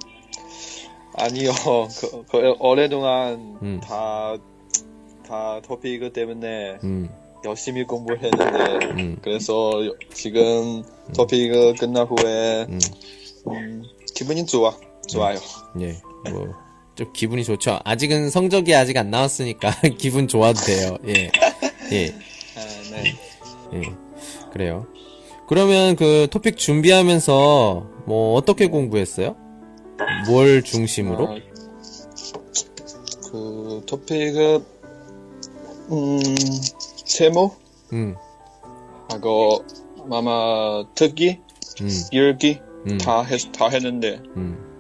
[1.17, 1.53] 아니요.
[2.01, 3.81] 그, 그 오랫동안 음.
[3.83, 4.37] 다,
[5.27, 7.09] 다 토픽 때문에 음,
[7.45, 9.73] 열심히 공부를 했는데 음, 그래서
[10.13, 10.83] 지금
[11.15, 12.79] 토픽 끝난 후에 음,
[13.49, 13.83] 음,
[14.15, 14.75] 기분이 좋아.
[15.07, 15.39] 좋아요.
[15.81, 17.79] 예, 뭐좀 기분이 좋죠.
[17.85, 20.97] 아직은 성적이 아직 안 나왔으니까 기분 좋아도 돼요.
[21.07, 21.31] 예,
[21.93, 22.15] 예,
[22.57, 23.15] 아, 네.
[23.75, 23.93] 예,
[24.53, 24.87] 그래요.
[25.47, 29.37] 그러면 그 토픽 준비하면서 뭐 어떻게 공부했어요?
[30.27, 31.25] 뭘 중심으로?
[31.25, 31.37] 어,
[33.31, 34.65] 그 토픽은
[35.91, 36.19] 음,
[37.05, 37.57] 제목
[37.93, 38.17] 음,
[39.11, 39.65] 하고
[40.11, 41.41] 아마 특기,
[41.81, 42.61] 음, 읽기?
[42.87, 44.21] 음, 다, 했, 다 했는데.
[44.37, 44.75] 음,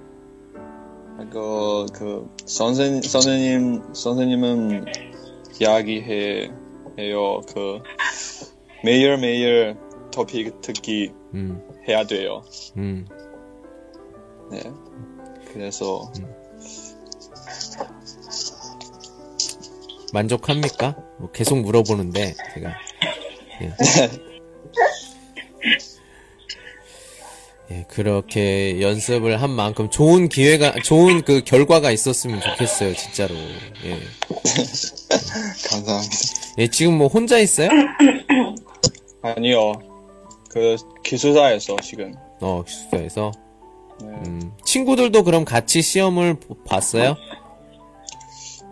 [1.19, 4.87] 하고 그 선생 선생님 선생님은
[5.61, 6.51] 이야기해
[6.99, 7.41] 해요.
[7.53, 7.81] 그
[8.83, 9.77] 매일 매일
[10.13, 12.43] 토픽 특기 음, 해야 돼요.
[12.77, 13.07] 음.
[14.51, 14.63] 네.
[15.53, 16.11] 그래서
[20.14, 20.96] 만족합니까?
[21.18, 22.70] 뭐 계속 물어보는데 제가
[23.62, 23.72] 예.
[27.70, 33.35] 예, 그렇게 연습을 한 만큼 좋은 기회가 좋은 그 결과가 있었으면 좋겠어요, 진짜로.
[33.35, 33.98] 예.
[35.70, 36.16] 감사합니다.
[36.59, 37.70] 예, 지금 뭐 혼자 있어요?
[39.22, 39.72] 아니요.
[40.50, 43.33] 그 기숙사에서 지금 어, 기숙사에서.
[44.03, 44.09] 네.
[44.27, 47.16] 음, 친구들도 그럼 같이 시험을 보- 봤어요?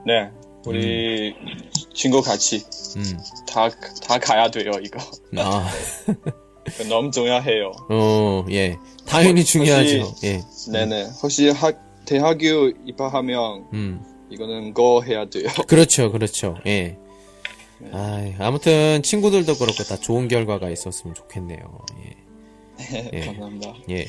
[0.07, 0.29] 네.
[0.67, 1.35] 우리
[1.95, 2.65] 친구 같이
[2.97, 3.19] 음.
[3.47, 3.69] 다,
[4.03, 4.99] 다 가야 돼요, 이거.
[5.39, 5.69] 아.
[6.65, 7.73] 그 너무 중요해요.
[7.91, 8.77] 어, 예.
[9.07, 10.15] 당연히 중요하죠.
[10.25, 10.41] 예.
[10.73, 11.11] 네네.
[11.23, 14.01] 혹시 학, 대학교 입학하면 음.
[14.31, 15.49] 이거는 거 해야 돼요.
[15.67, 16.57] 그렇죠, 그렇죠.
[16.67, 16.99] 예.
[17.91, 21.59] 아, 아무튼 친구들도 그렇고 다 좋은 결과가 있었으면 좋겠네요.
[22.05, 23.11] 예.
[23.13, 23.21] 예.
[23.27, 23.75] 감사합니다.
[23.91, 24.07] 예.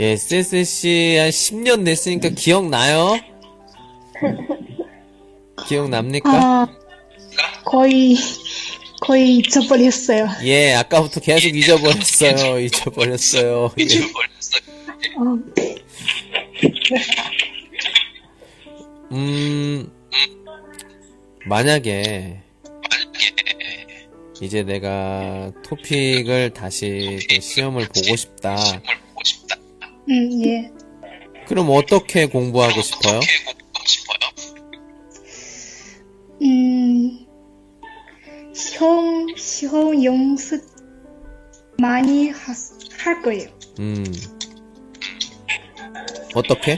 [0.00, 3.16] 예, SSC 한 10년 됐으니까 기억나요?
[5.66, 6.30] 기억납니까?
[6.30, 6.66] 아,
[7.64, 8.16] 거의,
[9.00, 10.28] 거의 잊어버렸어요.
[10.44, 12.58] 예, 아까부터 계속 잊어버렸어요.
[12.64, 13.70] 잊어버렸어요.
[13.78, 13.84] 예.
[15.16, 15.38] 어,
[19.12, 19.90] 음,
[21.46, 22.40] 만약에,
[24.40, 28.56] 이제 내가 토픽을 다시 그 시험을 보고 싶다.
[30.08, 30.70] 음, 예.
[31.46, 33.20] 그럼 어떻게 공부하고 싶어요?
[40.04, 40.62] 연습
[41.78, 42.52] 많이 하,
[42.98, 43.48] 할 거예요.
[43.80, 44.04] 음,
[46.34, 46.76] 어떻게?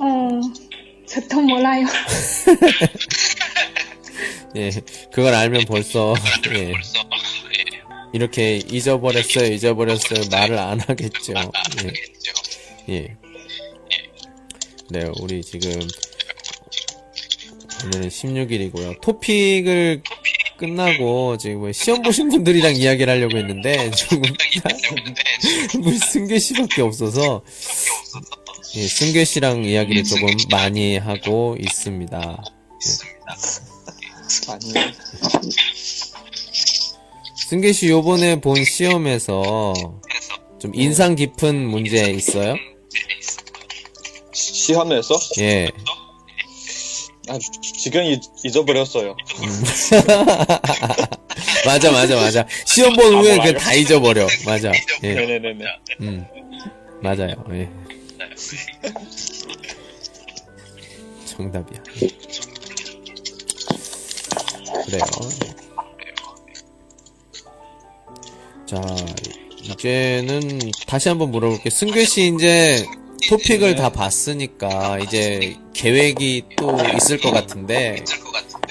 [0.00, 0.40] 어,
[1.06, 1.86] 저도 몰라요.
[4.56, 4.70] 예,
[5.12, 6.14] 그걸 알면 벌써,
[6.54, 6.72] 예.
[8.12, 11.34] 이렇게 잊어버렸어요, 잊어버렸어요, 말을 안 하겠죠.
[12.88, 12.94] 예.
[12.94, 13.16] 예.
[14.90, 15.70] 네, 우리 지금,
[17.84, 19.00] 오늘은 16일이고요.
[19.00, 20.02] 토픽을
[20.58, 24.22] 끝나고, 지금 뭐 시험 보신 분들이랑 이야기를 하려고 했는데, 지금,
[26.12, 27.42] 승계 씨밖에 없어서,
[28.76, 32.42] 예, 승계 씨랑 이야기를 조금 많이 하고 있습니다.
[34.48, 34.74] 아니요.
[37.48, 39.72] 승계 씨 요번에 본 시험에서
[40.60, 42.56] 좀 인상 깊은 문제 있어요?
[44.32, 45.14] 시- 시험에서?
[45.40, 45.70] 예.
[47.28, 49.16] 아, 지금 잊, 잊어버렸어요.
[51.66, 52.46] 맞아, 맞아, 맞아.
[52.64, 53.52] 시험 본 후에 몰라요?
[53.52, 54.26] 그다 잊어버려.
[54.46, 54.72] 맞아.
[55.02, 55.14] 예.
[55.14, 55.64] 네네네네.
[56.00, 56.24] 음.
[57.02, 57.34] 맞아요.
[57.52, 57.68] 예.
[61.26, 61.82] 정답이야.
[64.86, 65.02] 그래요.
[68.66, 68.80] 자,
[69.62, 71.70] 이제는 다시 한번 물어볼게요.
[71.70, 72.84] 승규 씨 이제
[73.28, 78.04] 토픽을 다 봤으니까 이제 계획이 또 있을 것 같은데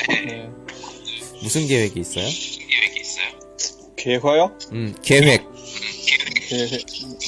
[0.10, 0.50] 네.
[1.42, 2.28] 무슨 계획이 있어요?
[3.96, 4.58] 계획요?
[4.72, 5.44] 음, 계획.
[6.50, 6.80] 그,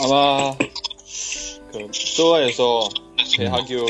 [0.03, 2.89] 아마 그 서울에서
[3.37, 3.85] 대학교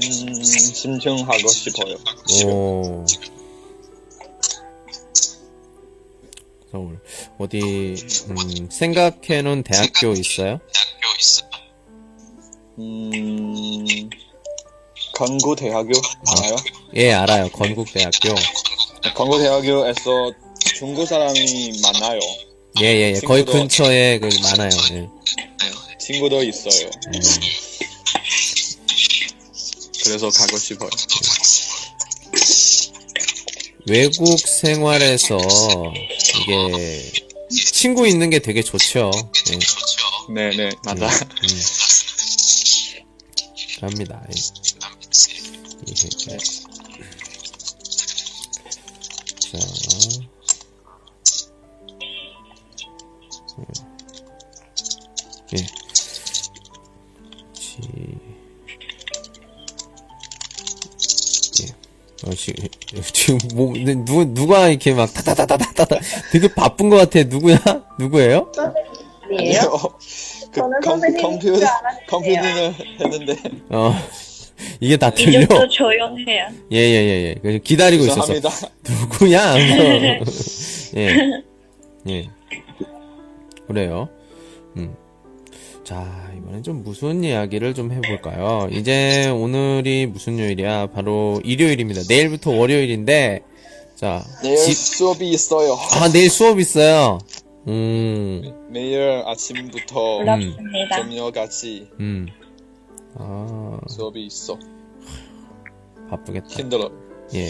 [0.00, 1.96] 신, 신청하고 싶어요.
[2.46, 3.04] 오.
[6.70, 7.00] 서울.
[7.38, 7.60] 어디,
[8.28, 10.60] 음, 생각해놓은 대학교 있어요?
[12.80, 13.84] 음,
[15.14, 15.92] 건고대학교
[16.26, 16.56] 알아요?
[16.96, 17.48] 예, 알아요.
[17.50, 18.34] 건국대학교.
[19.14, 20.32] 건고대학교에서
[20.76, 22.18] 중국 사람이 많아요.
[22.80, 23.20] 예, 예, 예.
[23.20, 24.70] 거의 친구도- 근처에 그 많아요.
[24.92, 25.08] 예.
[25.98, 26.88] 친구도 있어요.
[27.08, 27.20] 음.
[30.04, 30.88] 그래서 가고 싶어요.
[33.86, 35.36] 외국 생활에서
[36.40, 37.12] 이게
[37.72, 39.10] 친구 있는 게 되게 좋죠.
[39.52, 39.58] 예.
[40.32, 41.06] 네네 맞아.
[41.06, 41.48] 음.
[43.86, 44.22] 합니다.
[44.28, 44.34] 예.
[45.88, 45.94] 예.
[49.40, 49.58] 자.
[53.58, 53.64] 음.
[55.54, 55.66] 예.
[57.54, 57.80] 지.
[61.62, 62.28] 예.
[62.28, 62.54] 어, 지,
[63.12, 65.96] 지금 뭐, 누, 누가 이렇게 막 타타타타타타
[66.32, 67.22] 되게 바쁜 것 같아.
[67.24, 67.58] 누구야?
[67.98, 68.52] 누구예요?
[69.22, 69.60] 아니에요?
[70.52, 71.66] 그 저는 컴, 선생님인 컴퓨터 줄.
[72.08, 73.36] 컴퓨터는 했는데
[73.70, 73.94] 어.
[74.80, 75.68] 이게 다이 들려?
[75.68, 76.46] 조용해요.
[76.72, 77.34] 예, 예, 예, 예.
[77.40, 78.26] 그래서 기다리고 있었어.
[78.34, 78.68] 죄송합니다.
[78.88, 79.54] 누구야?
[80.96, 81.42] 예.
[82.08, 82.28] 예.
[83.66, 84.08] 그래요.
[84.76, 84.94] 음.
[85.84, 88.68] 자, 이번엔 좀 무슨 이야기를 좀 해볼까요?
[88.70, 90.88] 이제 오늘이 무슨 요일이야?
[90.88, 92.02] 바로 일요일입니다.
[92.08, 93.40] 내일부터 월요일인데,
[93.96, 95.72] 자, 내일 지- 수업이 있어요.
[95.94, 97.18] 아, 내일 수업 있어요.
[97.68, 100.96] 음, 매일 아침부터 부럽습니다.
[100.96, 102.26] 저녁까지 음.
[103.16, 104.58] 아, 수업이 있어.
[106.08, 106.48] 바쁘겠다.
[106.48, 106.90] 힘들어.
[107.34, 107.48] 예.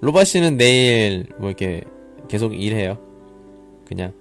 [0.00, 1.82] 로바 씨는 내일 뭐 이렇게
[2.28, 2.98] 계속 일해요?
[3.86, 4.12] 그냥?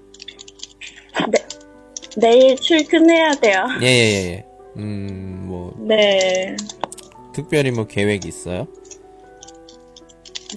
[2.18, 3.66] 내일 출근해야 돼요.
[3.82, 4.46] 예, 예, 예, 예.
[4.78, 6.56] 음, 뭐, 네.
[7.34, 8.68] 특별히 뭐 계획 있어요?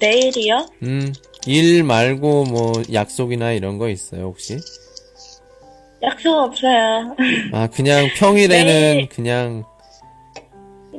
[0.00, 0.66] 내일이요?
[0.84, 1.12] 음,
[1.48, 4.58] 일 말고 뭐 약속이나 이런 거 있어요, 혹시?
[6.02, 7.16] 약속 없어요.
[7.52, 9.64] 아, 그냥 평일에는 내일- 그냥,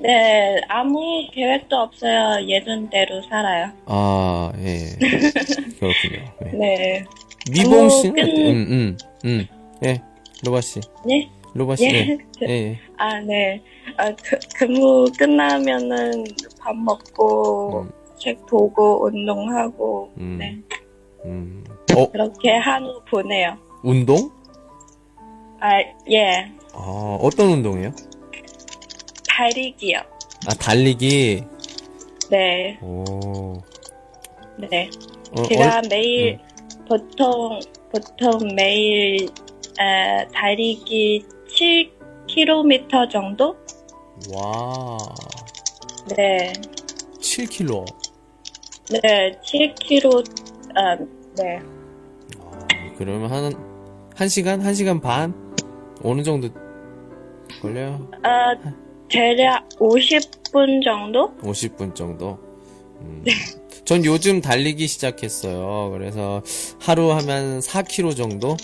[0.01, 0.99] 네, 아무
[1.31, 2.47] 계획도 없어요.
[2.47, 3.71] 예전대로 살아요.
[3.85, 4.85] 아, 예.
[5.79, 6.33] 그렇군요.
[6.45, 6.51] 예.
[6.57, 7.05] 네.
[7.51, 8.15] 미봉 씨는?
[8.15, 8.49] 끝- 어때요?
[8.49, 9.47] 음, 음, 음.
[9.85, 10.01] 예.
[10.43, 10.79] 로바 씨.
[11.05, 11.29] 네?
[11.53, 11.85] 로바 씨.
[11.85, 11.89] 예.
[11.91, 12.17] 예.
[12.47, 12.79] 예, 예.
[12.97, 13.61] 아, 네.
[13.97, 16.23] 아, 그, 근무 끝나면은
[16.59, 17.91] 밥 먹고, 음.
[18.19, 20.37] 책 보고, 운동하고, 음.
[20.39, 20.57] 네.
[21.25, 21.63] 음.
[21.95, 23.57] 어, 그렇게 한 후 보내요.
[23.83, 24.29] 운동?
[25.61, 25.79] 아,
[26.11, 26.51] 예.
[26.73, 27.91] 아, 어떤 운동이에요?
[29.27, 29.99] 달리기요.
[30.47, 31.43] 아, 달리기.
[32.29, 32.77] 네.
[32.81, 33.61] 오.
[34.69, 34.89] 네.
[35.37, 36.39] 어, 제가 얼- 매일,
[36.87, 37.59] 보통,
[37.91, 39.23] 보통 매일,
[39.79, 43.55] 에, 달리기 7km 정도?
[44.33, 44.97] 와.
[46.15, 46.51] 네.
[47.21, 47.85] 7kg.
[48.91, 50.97] 네, 7km, 아,
[51.37, 51.59] 네.
[52.97, 53.53] 그러면 한,
[54.15, 54.61] 한 시간?
[54.61, 55.33] 한 시간 반?
[56.03, 56.49] 어느 정도
[57.61, 58.09] 걸려요?
[58.23, 58.55] 아,
[59.09, 61.35] 대략 50분 정도?
[61.37, 62.39] 50분 정도?
[63.01, 63.23] 음.
[63.85, 65.91] 전 요즘 달리기 시작했어요.
[65.91, 66.41] 그래서
[66.79, 68.57] 하루 하면 4km 정도?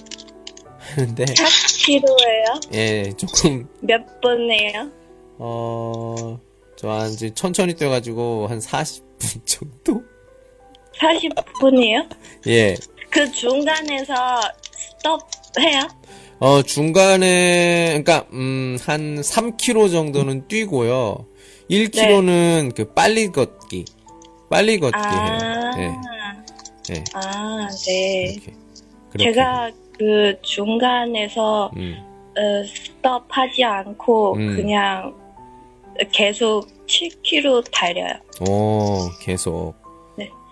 [0.79, 2.73] 하는데, 4km예요?
[2.73, 4.89] 예, 조금, 몇 분이에요?
[5.37, 6.39] 어,
[6.77, 10.03] 저한 이제 천천히 뛰어가지고 한 40분 정도?
[10.99, 12.09] 40분이요?
[12.47, 12.75] 예.
[13.09, 14.13] 그 중간에서
[14.71, 15.21] 스톱
[15.59, 15.87] 해요?
[16.39, 21.25] 어, 중간에, 그니까, 음, 한 3km 정도는 뛰고요.
[21.69, 23.85] 1km는 그 빨리 걷기.
[24.49, 26.01] 빨리 걷기 아, 해요.
[26.89, 27.03] 예, 예.
[27.13, 28.33] 아, 네.
[28.33, 28.53] 이렇게.
[29.09, 29.31] 그렇게.
[29.33, 31.95] 제가 그 중간에서 음,
[32.37, 34.55] 어, 스톱하지 않고 음.
[34.55, 35.15] 그냥
[36.11, 38.13] 계속 7km 달려요.
[38.47, 39.73] 오, 계속.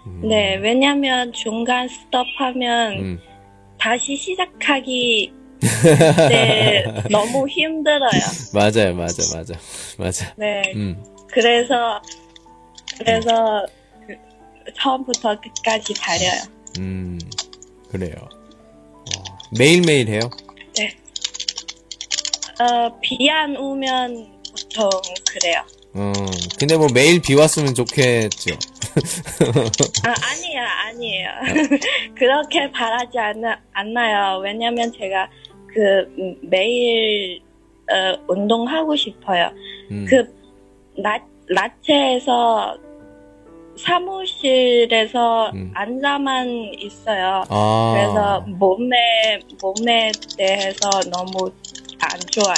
[0.06, 0.12] 네.
[0.12, 3.20] 음, 네, 왜냐면 중간 스톱하면 음,
[3.80, 5.32] 다시 시작하기
[6.30, 8.10] 네, 너무 힘들어요.
[8.54, 9.54] 맞아요, 맞아, 맞아.
[9.98, 10.34] 맞아.
[10.38, 12.02] 네, 음, 그래서
[12.98, 13.66] 그래서
[14.06, 16.42] 그 처음부터 끝까지 달려요.
[16.80, 17.18] 음,
[17.90, 18.14] 그래요.
[18.20, 20.20] 어, 매일매일 해요?
[22.60, 24.90] 어, 비 안 오면 보통
[25.30, 25.64] 그래요.
[25.96, 26.12] 어,
[26.60, 28.56] 근데 뭐 매일 비 왔으면 좋겠죠.
[30.06, 31.30] 아, 아니에요, 아니에요.
[32.16, 34.40] 그렇게 바라지 않나, 않나요.
[34.40, 35.30] 왜냐면 제가
[35.68, 37.42] 그, 음, 매일,
[37.92, 39.52] 어, 운동하고 싶어요.
[39.92, 40.26] 음, 그,
[41.02, 42.78] 라, 라체에서,
[43.76, 45.72] 사무실에서 음.
[45.74, 47.44] 앉아만 있어요.
[47.50, 47.94] 아.
[47.96, 51.52] 그래서 몸에 몸에 대해서 너무
[52.00, 52.56] 안 좋아요.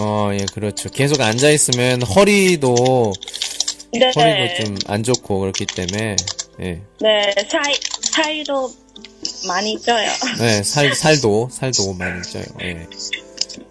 [0.00, 0.88] 어, 예, 그렇죠.
[0.88, 3.12] 계속 앉아 있으면 허리도
[3.98, 6.16] 네, 허리도 좀안 좋고 그렇기 때문에
[6.60, 6.80] 예.
[7.00, 8.70] 네 사이 사이도
[9.48, 10.08] 많이 쪄요.
[10.38, 12.44] 네, 살 살도 살도 많이 쪄요.
[12.62, 12.86] 예.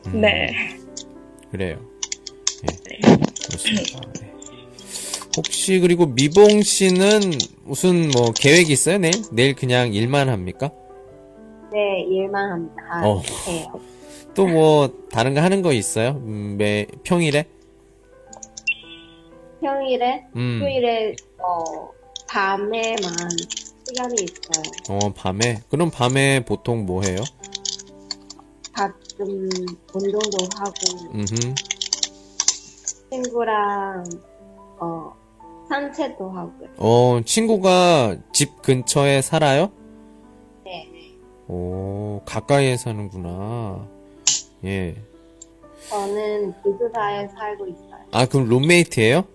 [0.08, 0.52] 음, 네.
[1.52, 1.78] 그래요.
[2.72, 3.02] 예.
[3.48, 4.00] 그렇습니다.
[4.22, 4.34] 예.
[5.36, 7.32] 혹시 그리고 미봉 씨는
[7.64, 8.98] 무슨 뭐 계획 있어요?
[9.00, 9.14] 내일?
[9.32, 10.72] 내일 그냥 일만 합니까?
[11.72, 11.80] 네,
[12.12, 12.76] 일만 합니다.
[12.92, 13.22] 아, 어.
[13.48, 13.80] 해요.
[14.36, 16.22] 또 뭐 다른 거 하는 거 있어요?
[16.26, 17.46] 음, 매 평일에?
[19.64, 20.60] 평일에, 음.
[20.60, 21.90] 토요일에, 어,
[22.28, 23.14] 밤에만
[23.88, 24.64] 시간이 있어요.
[24.90, 25.62] 어, 밤에.
[25.70, 27.18] 그럼 밤에 보통 뭐 해요?
[28.74, 29.50] 가끔
[29.94, 31.26] 운동도 하고, 음.
[33.10, 34.04] 친구랑,
[34.80, 35.14] 어,
[35.70, 36.70] 산책도 하고요.
[36.78, 39.72] 어, 친구가 집 근처에 살아요?
[40.66, 40.90] 네.
[41.48, 43.88] 오, 가까이에 사는구나.
[44.66, 44.96] 예.
[45.90, 48.04] 저는 기숙사에 살고 있어요.
[48.12, 49.26] 아, 그럼 룸메이트예요?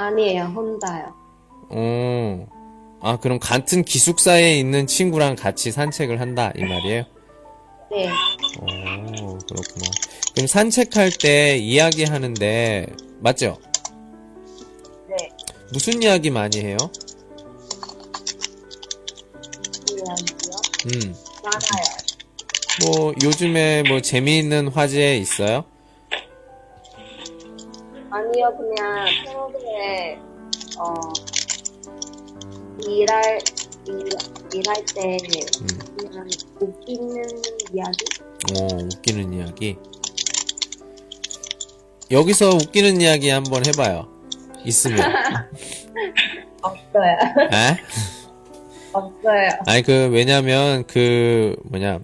[0.00, 1.14] 아니에요, 혼자요.
[1.68, 2.46] 어.
[3.02, 7.04] 아, 그럼 같은 기숙사에 있는 친구랑 같이 산책을 한다, 이 말이에요?
[7.90, 8.08] 네.
[8.60, 9.90] 오, 그렇구나.
[10.34, 12.86] 그럼 산책할 때 이야기 하는데,
[13.20, 13.58] 맞죠?
[15.08, 15.16] 네.
[15.72, 16.76] 무슨 이야기 많이 해요?
[19.90, 20.94] 이야기요?
[20.94, 21.14] 음.
[21.44, 22.00] 많아요.
[22.86, 25.64] 뭐, 요즘에 뭐 재미있는 화제 있어요?
[28.10, 30.18] 아니요, 그냥 평소에,
[30.78, 30.94] 어,
[32.86, 33.38] 일할,
[33.86, 34.08] 일,
[34.54, 35.16] 일할 때,
[35.96, 36.26] 그냥
[36.60, 37.24] 웃기는
[37.72, 38.04] 이야기?
[38.54, 39.76] 오, 웃기는 이야기.
[42.10, 44.08] 여기서 웃기는 이야기 한번 해봐요.
[44.64, 44.98] 있으면.
[46.62, 47.16] 없어요.
[47.52, 47.76] 에?
[48.92, 49.50] 없어요.
[49.66, 52.00] 아니, 그, 왜냐면, 그, 뭐냐,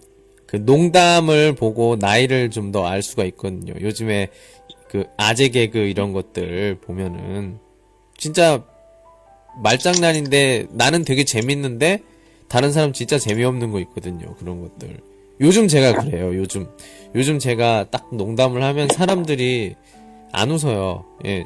[0.47, 3.75] 그 농담을 보고 나이를 좀 더 알 수가 있거든요.
[3.81, 4.29] 요즘에
[4.89, 7.59] 그 아재 개그 이런 것들 보면은,
[8.17, 8.65] 진짜
[9.63, 12.03] 말장난인데 나는 되게 재밌는데,
[12.49, 14.35] 다른 사람 진짜 재미없는 거 있거든요.
[14.37, 15.01] 그런 것들.
[15.41, 16.35] 요즘 제가 그래요.
[16.35, 16.69] 요즘.
[17.15, 19.75] 요즘 제가 딱 농담을 하면 사람들이
[20.33, 21.05] 안 웃어요.
[21.27, 21.45] 예.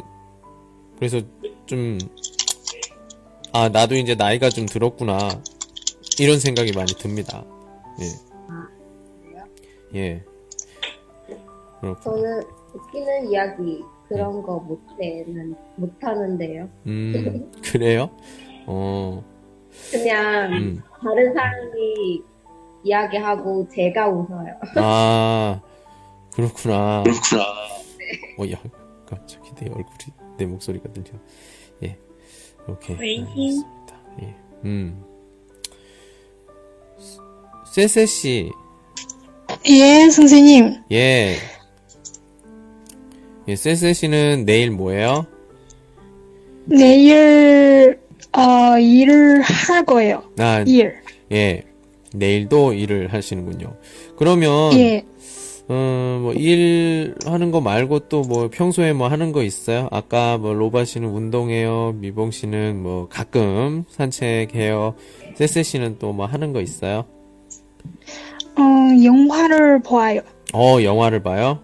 [0.97, 1.23] 그래서
[1.67, 1.99] 좀,
[3.53, 5.43] 아, 나도 이제 나이가 좀 들었구나.
[6.19, 7.45] 이런 생각이 많이 듭니다.
[8.01, 9.99] 예.
[9.99, 10.23] 예.
[11.81, 12.01] 그렇고.
[12.03, 12.43] 저는
[12.75, 16.69] 웃기는 이야기, 그런 거 못해는, 못하는데요.
[16.87, 18.11] 음, 그래요?
[18.67, 19.23] 어,
[19.91, 20.83] 그냥, 음.
[21.03, 22.23] 다른 사람이
[22.85, 24.55] 이야기하고 제가 웃어요.
[24.77, 25.61] 아,
[26.35, 27.03] 그렇구나.
[27.05, 27.43] 그렇구나.
[28.39, 28.57] 어, 야,
[29.07, 31.11] 갑자기 내 얼굴이, 내 목소리가 들려.
[31.85, 31.99] 예.
[32.69, 32.97] 오케이.
[32.99, 33.63] waiting.
[34.23, 34.35] 예.
[34.65, 35.05] 음.
[37.73, 38.51] 쌔쌔 씨,
[39.69, 40.83] 예, 선생님.
[40.91, 41.37] 예.
[43.49, 45.27] 예, 쌔쌔씨는 내일 뭐예요?
[46.67, 47.99] 내일,
[48.37, 50.23] 어, 일을 할 거예요.
[50.39, 50.95] 아, 일.
[51.33, 51.65] 예.
[52.15, 53.75] 내일도 일을 하시는군요.
[54.17, 55.05] 그러면, 예.
[55.69, 59.89] 어, 뭐, 일 하는 거 말고 또 뭐, 평소에 뭐 하는 거 있어요?
[59.93, 61.95] 아까 뭐, 로바 씨는 운동해요.
[61.97, 64.95] 미봉 씨는 뭐, 가끔 산책해요.
[65.37, 67.05] 세세 씨는 또 뭐 하는 거 있어요?
[68.57, 68.63] 어,
[69.05, 70.21] 영화를 봐요.
[70.53, 71.61] 어, 영화를 봐요?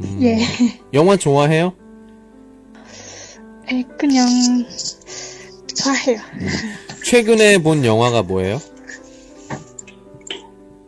[0.00, 0.38] 음, 예.
[0.92, 1.74] 영화 좋아해요?
[3.72, 4.26] 예, 그냥,
[5.74, 6.20] 좋아해요.
[7.04, 8.60] 최근에 본 영화가 뭐예요?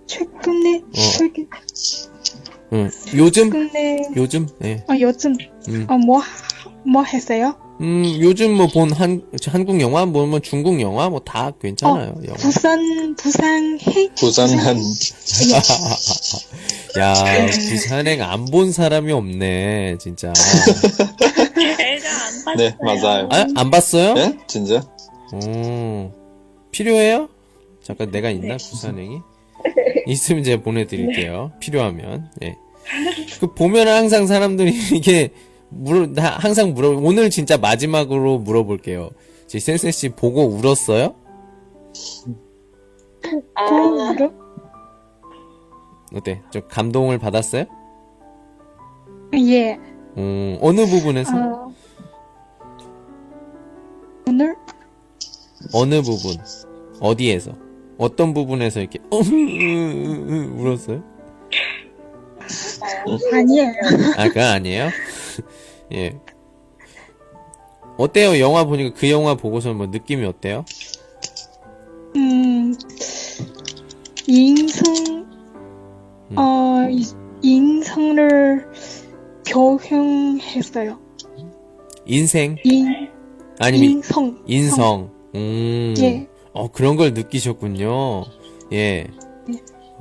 [0.06, 1.00] 최근에, 어.
[1.18, 1.48] 최근,
[2.72, 2.90] 응.
[3.16, 3.50] 요즘?
[3.50, 4.46] 최근에, 요즘?
[4.62, 4.84] 예.
[4.88, 5.36] 어, 요즘,
[5.68, 5.86] 음.
[5.88, 6.22] 어, 뭐,
[6.84, 7.56] 뭐 했어요?
[7.80, 12.36] 음, 요즘 뭐 본 한, 한국 영화, 뭐, 뭐 중국 영화, 뭐 다 괜찮아요, 영화.
[12.36, 14.10] 부산, 부산 행?
[14.16, 14.76] 부산한
[16.98, 17.14] 야,
[17.70, 20.32] 부산행 안 본 사람이 없네, 진짜.
[20.32, 22.56] 제가 안 봤어요.
[22.56, 23.28] 네 맞아요.
[23.30, 24.14] 아, 안 봤어요?
[24.14, 24.82] 네 진짜?
[25.32, 26.10] 오,
[26.72, 27.28] 필요해요?
[27.84, 29.20] 잠깐 내가 있나, 부산행이?
[30.06, 31.52] 있으면 제가 보내드릴게요.
[31.60, 32.56] 필요하면, 예.
[33.38, 35.30] 그, 보면 항상 사람들이 이게,
[35.70, 39.10] 물어, 나 항상 물어, 오늘 진짜 마지막으로 물어볼게요.
[39.46, 41.14] 제 센세 씨 보고 울었어요?
[43.56, 44.38] 어, 그럼?
[46.14, 46.42] 어때?
[46.50, 47.64] 좀 감동을 받았어요?
[49.34, 49.78] 예.
[50.16, 51.30] 음, 어느 부분에서?
[51.36, 51.72] 어,
[54.26, 54.56] 오늘?
[55.74, 56.36] 어느 부분?
[57.00, 57.52] 어디에서?
[57.98, 59.18] 어떤 부분에서 이렇게, 어,
[60.56, 61.02] 울었어요?
[63.32, 63.72] 아니에요.
[64.16, 64.88] 아, 그건 아니에요?
[65.94, 66.18] 예.
[67.96, 68.38] 어때요?
[68.38, 70.64] 영화 보니까 그 영화 보고서 뭐 느낌이 어때요?
[72.16, 72.74] 음,
[74.26, 75.26] 인성,
[76.30, 76.38] 음.
[76.38, 77.04] 어, 이-
[77.42, 78.66] 인성을
[79.50, 80.98] 표현했어요.
[82.06, 82.56] 인생?
[82.64, 83.08] 인,
[83.58, 84.38] 아니면 인성.
[84.46, 85.10] 인성.
[85.34, 85.94] 음.
[85.98, 86.28] 예.
[86.52, 88.24] 어, 그런 걸 느끼셨군요.
[88.72, 89.06] 예.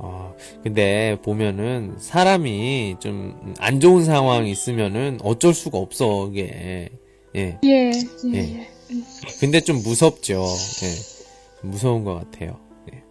[0.00, 6.90] 어, 근데 보면은 사람이 좀 안 좋은 상황이 있으면은 어쩔 수가 없어, 이게.
[7.36, 7.58] 예.
[7.62, 7.92] 예, 예,
[8.34, 8.38] 예.
[8.38, 8.68] 예.
[9.40, 10.34] 근데 좀 무섭죠.
[10.42, 11.60] 예.
[11.60, 12.58] 좀 무서운 것 같아요.
[12.92, 13.02] 예.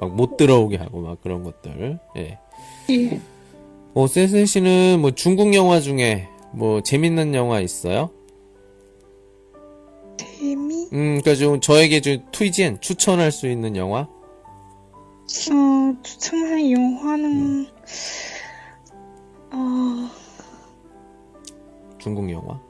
[0.00, 1.98] 막못 들어오게 하고 막 그런 것들.
[2.16, 2.38] 예.
[2.90, 3.20] 예.
[3.94, 8.10] 어, 세슬 씨는 뭐 중국 영화 중에 뭐 재밌는 영화 있어요?
[10.16, 10.88] 재미?
[10.92, 14.08] 음, 그니까 좀 저에게 좀 투이젠 추천할 수 있는 영화?
[15.30, 17.66] 어, 추천한 영화는,
[19.52, 20.10] 어,
[21.98, 22.60] 중국 영화?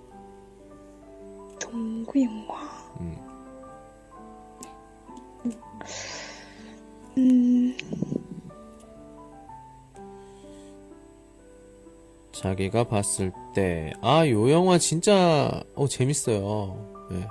[1.58, 2.60] 동구 영화.
[3.00, 3.16] 음.
[7.16, 7.76] 음,
[12.32, 17.08] 자기가 봤을 때, 아, 요 영화 진짜, 어, 재밌어요.
[17.12, 17.26] 예.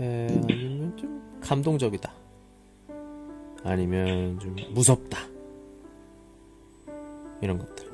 [0.00, 2.12] 예, 아니면 좀 감동적이다.
[3.64, 5.18] 아니면 좀 무섭다.
[7.42, 7.84] 이런 것들.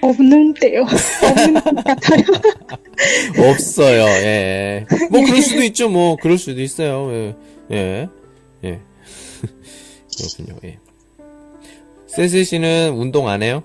[0.00, 0.82] 없는데요.
[0.82, 2.24] 없는 것 같아요.
[3.50, 4.86] 없어요, 예.
[5.10, 7.36] 뭐, 그럴 수도 있죠, 뭐, 그럴 수도 있어요, 예.
[7.70, 8.08] 예.
[8.64, 8.80] 예.
[10.18, 10.78] 그렇군요, 예.
[12.06, 13.62] 세슬 씨는 운동 안 해요?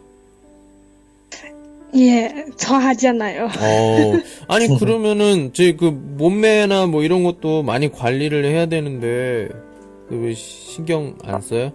[1.95, 3.45] 예, 저 하잖아요.
[3.45, 4.13] 어,
[4.47, 9.49] 아니, 그러면은, 제 그, 몸매나 뭐 이런 것도 많이 관리를 해야 되는데,
[10.07, 11.71] 그왜 신경 안 써요?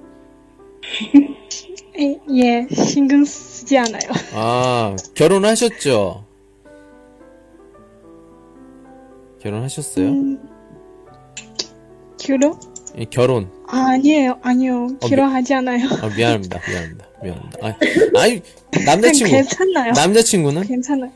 [1.98, 4.10] 예, 예, 신경 쓰지 않아요.
[4.34, 6.24] 아, 결혼하셨죠?
[9.40, 10.06] 결혼하셨어요?
[10.08, 10.48] 음,
[12.18, 12.58] 결혼?
[12.98, 13.50] 예, 결혼.
[13.74, 14.88] 아니에요, 아니요.
[15.00, 15.86] 어, 결혼하지 않아요.
[16.02, 17.58] 아, 미안합니다, 미안합니다, 미안합니다.
[17.62, 18.40] 아, 아니,
[18.84, 19.30] 남자친구.
[19.32, 19.92] 괜찮아요.
[19.92, 20.62] 남자친구는?
[20.62, 21.10] 괜찮아요.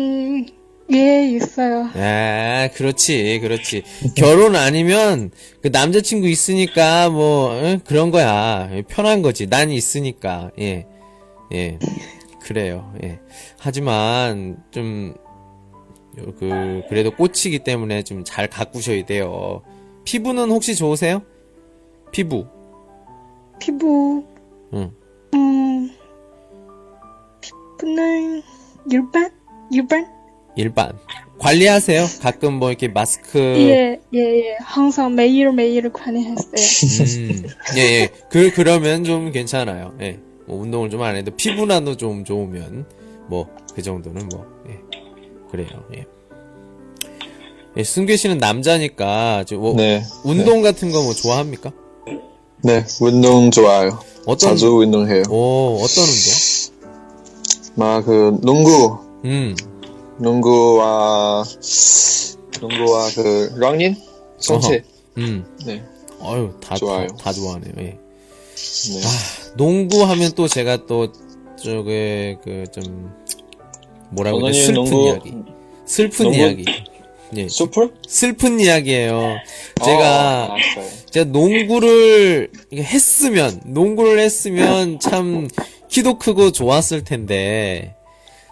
[0.00, 0.46] 음,
[0.92, 1.88] 예, 있어요.
[1.94, 3.82] 아, 그렇지, 그렇지.
[4.16, 5.30] 결혼 아니면,
[5.62, 7.80] 그 남자친구 있으니까, 뭐, 응?
[7.84, 8.68] 그런 거야.
[8.88, 9.46] 편한 거지.
[9.46, 10.50] 난 있으니까.
[10.58, 10.86] 예.
[11.52, 11.78] 예.
[12.42, 12.92] 그래요.
[13.04, 13.20] 예.
[13.58, 15.14] 하지만, 좀,
[16.18, 19.62] 요, 그, 그래도 꽃이기 때문에 좀 잘 가꾸셔야 돼요.
[20.04, 21.22] 피부는 혹시 좋으세요?
[22.12, 22.46] 피부.
[23.60, 24.24] 피부,
[24.72, 24.90] 응.
[25.34, 25.90] 음,
[27.40, 28.42] 피부는
[28.90, 29.30] 일반?
[29.70, 30.06] 일반?
[30.56, 30.98] 일반.
[31.38, 32.06] 관리하세요?
[32.20, 33.38] 가끔 뭐 이렇게 마스크.
[33.38, 34.56] 예, 예, 예.
[34.60, 37.30] 항상 매일 매일 관리했어요.
[37.30, 37.46] 음,
[37.76, 38.08] 예, 예.
[38.30, 39.94] 그, 그러면 좀 괜찮아요.
[40.00, 40.18] 예.
[40.46, 42.86] 뭐 운동을 좀 안 해도 피부나도 좀 좋으면,
[43.28, 44.80] 뭐, 그 정도는 뭐, 예.
[45.50, 46.04] 그래요, 예.
[47.76, 50.02] 예, 승규 씨는 남자니까, 저, 뭐, 네.
[50.24, 51.70] 운동 같은 거 뭐 좋아합니까?
[52.62, 53.98] 네, 운동 좋아요.
[54.26, 55.22] 어떤, 자주 운동해요.
[55.30, 56.80] 오, 어떤 운동?
[57.76, 59.56] 막 그 농구, 음,
[60.18, 61.44] 농구와
[62.60, 63.96] 농구와 그 런닝,
[64.38, 64.82] 성체.
[65.18, 65.44] 음.
[65.64, 65.82] 네,
[66.20, 67.06] 어유 다, 좋아요.
[67.08, 67.82] 다, 다 좋아하네요, 예.
[67.82, 67.98] 네.
[69.56, 71.12] 농구 하면 또 제가 또,
[71.62, 73.10] 저게, 그, 좀,
[74.10, 74.58] 뭐라고 해야 돼?
[74.66, 75.34] 슬픈 농구- 이야기.
[75.86, 76.64] 슬픈 농구- 이야기.
[77.36, 77.48] 예.
[77.48, 77.90] 슈퍼?
[78.06, 79.16] 슬픈 이야기예요.
[79.16, 81.00] 어, 제가 알았어요.
[81.10, 85.48] 제가 농구를 했으면 농구를 했으면 참
[85.88, 87.94] 키도 크고 좋았을 텐데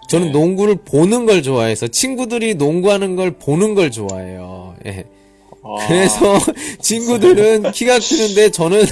[0.09, 0.33] 저는 네.
[0.33, 4.77] 농구를 보는 걸 좋아해서 친구들이 농구하는 걸 보는 걸 좋아해요.
[4.87, 5.05] 예.
[5.63, 6.39] 아, 그래서
[6.81, 8.85] 친구들은 키가 크는데 저는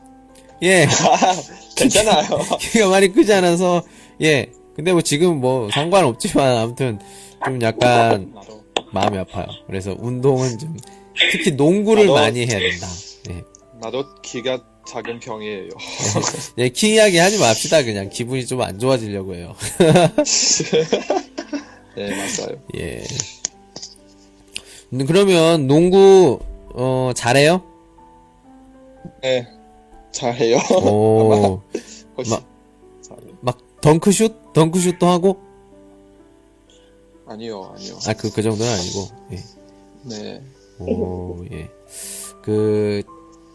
[0.62, 0.86] 예
[1.76, 2.26] 괜찮아요.
[2.58, 3.82] 키가 많이 크지 않아서
[4.22, 6.98] 예 근데 뭐 지금 뭐 상관없지만 아무튼
[7.44, 8.62] 좀 약간 나도
[8.92, 9.46] 마음이 아파요.
[9.66, 10.76] 그래서 운동은 좀
[11.32, 12.86] 특히 농구를 나도- 많이 해야 된다.
[13.30, 13.42] 예.
[13.80, 15.68] 나도 키가 작은 편이에요.
[16.58, 17.82] 예, 키 이야기 하지 맙시다.
[17.82, 19.54] 그냥 기분이 좀 안 좋아지려고 해요.
[21.96, 22.56] 네, 맞아요.
[22.78, 23.02] 예.
[25.06, 26.38] 그러면 농구
[26.74, 27.62] 어 잘해요?
[29.22, 29.46] 네,
[30.12, 30.58] 잘해요.
[30.82, 31.60] 오.
[33.02, 33.36] 잘해요.
[33.40, 34.52] 막 덩크슛?
[34.52, 35.38] 덩크슛도 하고?
[37.26, 37.98] 아니요, 아니요.
[38.06, 39.08] 아, 그, 그 정도는 아니고.
[39.32, 39.36] 예.
[40.08, 40.42] 네,
[40.78, 41.68] 오, 예.
[42.42, 43.02] 그,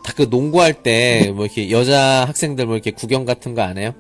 [0.04, 3.94] 다 그 농구할 때, 뭐 이렇게 여자 학생들 뭐 이렇게 구경 같은 거 안 해요?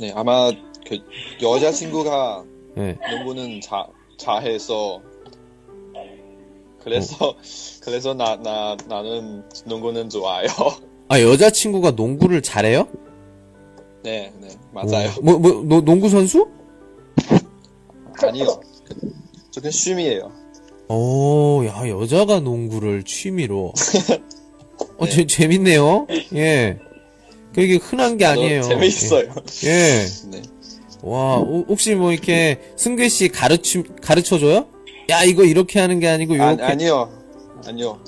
[0.00, 0.50] 네, 아마
[0.86, 0.98] 그
[1.40, 2.44] 여자친구가
[2.78, 2.98] 예.
[3.10, 3.86] 농구는 자,
[4.18, 5.00] 잘해서
[6.82, 7.34] 그래서
[7.82, 10.46] 그래서 나, 나 나는 농구는 좋아요.
[11.08, 12.88] 아, 여자친구가 농구를 잘해요?
[14.02, 15.10] 네, 네, 맞아요.
[15.18, 16.48] 오, 뭐, 뭐, 노, 농구 선수?
[18.22, 18.60] 아니요.
[19.50, 20.30] 저건 취미예요.
[20.88, 23.72] 오, 야, 여자가 농구를 취미로.
[24.98, 26.06] 어, 재, 재밌네요.
[26.34, 26.78] 예.
[27.54, 28.62] 그게 흔한 게 아니에요.
[28.62, 29.28] 재밌어요.
[29.64, 29.68] 예.
[29.70, 30.06] 예.
[30.30, 30.42] 네.
[31.02, 34.66] 와, 오- 혹시 뭐 이렇게 승규 씨 가르치, 가르쳐 줘요?
[35.10, 36.62] 야, 이거 이렇게 하는 게 아니고, 아, 요렇게.
[36.62, 37.10] 아니요.
[37.66, 37.98] 아니요.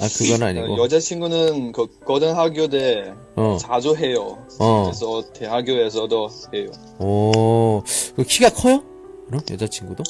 [0.00, 0.78] 아, 그건 아니고.
[0.78, 4.38] 여자 친구는 그 고등학교 때 어, 자주 해요.
[4.60, 4.84] 어.
[4.84, 6.66] 그래서 대학교에서도 해요.
[7.00, 7.82] 오,
[8.14, 8.82] 그 키가 커요?
[9.28, 10.02] 그럼 여자친구도?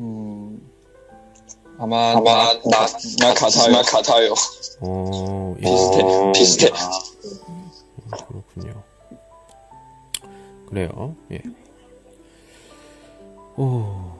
[0.00, 0.60] 음,
[1.78, 2.86] 아마, 아마, 나,
[3.20, 3.72] 나 같아요.
[3.72, 4.34] 나 같아요.
[4.80, 5.62] 어, 예.
[5.62, 6.02] 비슷해.
[6.34, 6.70] 비슷해.
[8.28, 8.82] 그렇군요.
[10.68, 11.16] 그래요.
[11.32, 11.40] 예.
[13.56, 14.16] 오.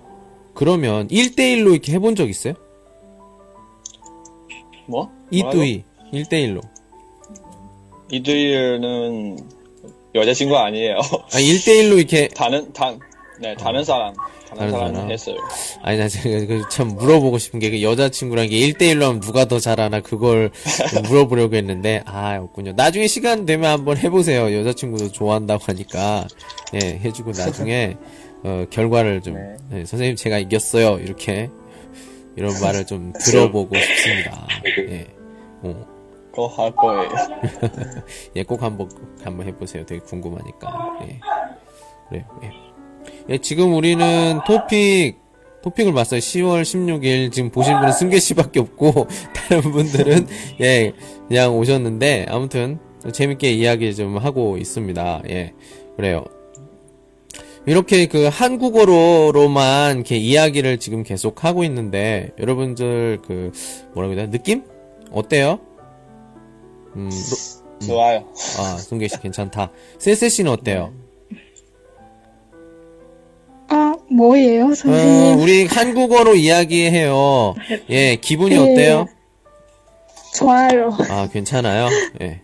[0.55, 2.55] 그러면 1대1로 이렇게 해본 적 있어요?
[4.87, 5.11] 뭐?
[5.31, 5.85] 이뚜이.
[6.13, 6.63] 1대1로.
[8.13, 9.39] 이두일은
[10.15, 10.99] 여자친구 아니에요.
[10.99, 12.29] 아, 1대1로 이렇게.
[12.29, 13.01] 다른, 단,
[13.39, 14.15] 네, 다른 사람.
[14.49, 15.11] 다른, 다른 사람, 사람.
[15.11, 15.37] 했어요.
[15.83, 20.01] 아니, 나 제가 그참 물어보고 싶은 게, 그 여자친구랑 이게 1대1로 하면 누가 더 잘하나,
[20.01, 20.51] 그걸
[20.91, 22.73] 좀 물어보려고 했는데, 아, 없군요.
[22.73, 24.53] 나중에 시간 되면 한번 해보세요.
[24.59, 26.27] 여자친구도 좋아한다고 하니까,
[26.75, 27.97] 예, 해주고 나중에,
[28.43, 29.35] 어, 결과를 좀,
[29.71, 30.99] 네, 선생님 제가 이겼어요.
[31.01, 31.51] 이렇게,
[32.37, 34.47] 이런 말을 좀 들어보고 싶습니다.
[34.91, 35.07] 예.
[35.63, 35.87] 어.
[36.31, 37.09] 그거 할 거예요.
[38.37, 38.91] 예, 꼭 한번,
[39.25, 39.85] 한번 해보세요.
[39.87, 40.99] 되게 궁금하니까.
[41.03, 41.19] 예.
[42.11, 42.25] 그래요.
[42.45, 42.66] 예.
[43.29, 45.19] 예, 지금 우리는 토픽,
[45.63, 46.21] 토픽을 봤어요.
[46.21, 47.33] 10월 16일.
[47.33, 50.27] 지금 보신 분은 승계 씨밖에 없고, 다른 분들은,
[50.61, 50.93] 예,
[51.27, 52.79] 그냥 오셨는데, 아무튼,
[53.13, 55.23] 재밌게 이야기 좀 하고 있습니다.
[55.31, 55.53] 예.
[55.97, 56.25] 그래요.
[57.67, 63.51] 이렇게 그 한국어로만 이렇게 이야기를 지금 계속 하고 있는데, 여러분들 그,
[63.93, 64.31] 뭐라고 해야 되나?
[64.31, 64.63] 느낌?
[65.11, 65.59] 어때요?
[66.95, 68.25] 음, 로- 좋아요.
[68.59, 69.73] 아, 승계 씨 괜찮다.
[69.99, 70.93] 세세 씨는 어때요?
[73.69, 75.41] 아, 뭐예요, 어, 선생님?
[75.41, 77.55] 우리 한국어로 이야기해요.
[77.91, 78.61] 예, 기분이 네.
[78.61, 79.07] 어때요?
[80.37, 80.91] 좋아요.
[81.11, 81.89] 아, 괜찮아요.
[82.21, 82.41] 예.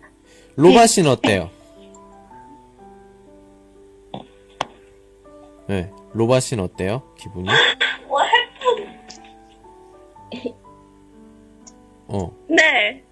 [0.57, 1.51] 로바 씨는 어때요?
[5.71, 7.03] 예, 로바 씨는 어때요?
[7.19, 7.49] 기분이?
[12.09, 13.03] 어, 네.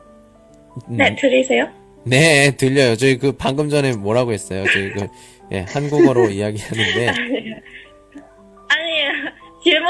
[0.88, 1.68] 음, 네, 들리세요?
[2.04, 2.96] 네, 들려요.
[2.96, 4.64] 저희 그 방금 전에 뭐라고 했어요?
[4.72, 5.06] 저희 그,
[5.52, 7.39] 예, 한국어로 이야기하는데, 아니에요.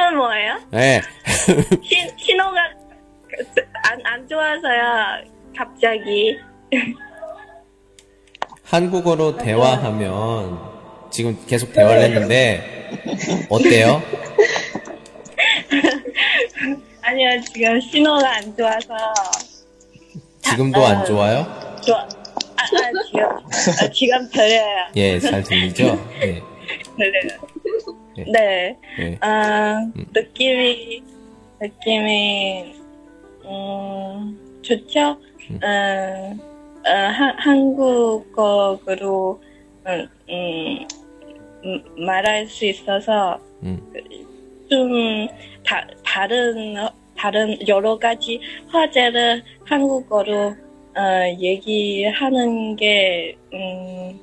[0.00, 0.58] 질문 뭐예요?
[0.74, 1.02] 예,
[1.82, 2.58] 신, 신호가
[3.90, 5.24] 안, 안 좋아서요.
[5.56, 6.38] 갑자기.
[8.64, 10.58] 한국어로 대화하면
[11.10, 12.88] 지금 계속 대화를 했는데
[13.50, 14.02] 어때요?
[17.02, 18.94] 아니요, 지금 신호가 안 좋아서.
[20.42, 21.76] 지금도 안 좋아요?
[21.84, 22.00] 좋아.
[22.00, 22.06] 아,
[22.62, 22.66] 아
[23.06, 24.86] 지금, 아, 지금 들려요.
[24.96, 25.84] 예, 잘 들리죠?
[26.22, 26.40] 예,
[26.96, 27.49] 들려요.
[28.26, 28.30] 예.
[28.30, 28.76] 네.
[28.98, 29.18] 예.
[29.20, 31.02] 아, 느낌이,
[31.60, 32.74] 느낌이,
[33.44, 35.16] 음, 좋죠?
[35.50, 36.36] 음, 어,
[36.90, 39.40] 한, 한국어로,
[39.86, 40.88] 음, 음,
[41.64, 43.80] 음, 말할 수 있어서, 음.
[44.70, 45.26] 좀,
[45.64, 46.76] 다, 다른,
[47.16, 50.54] 다른 여러 가지 화제를 한국어로,
[50.96, 54.18] 어, 얘기하는 게, 음,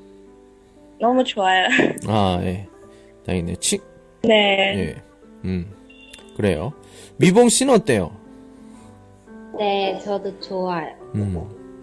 [1.00, 1.68] 너무 좋아요.
[2.08, 2.66] 아, 예.
[3.28, 3.56] 다행이네.
[3.60, 3.80] 치,
[4.24, 4.74] 네.
[4.78, 4.96] 예.
[5.46, 5.72] 음,
[6.36, 6.74] 그래요.
[7.18, 8.12] 미봉 씨는 어때요?
[9.58, 10.88] 네, 저도 좋아요.
[11.16, 11.36] 음,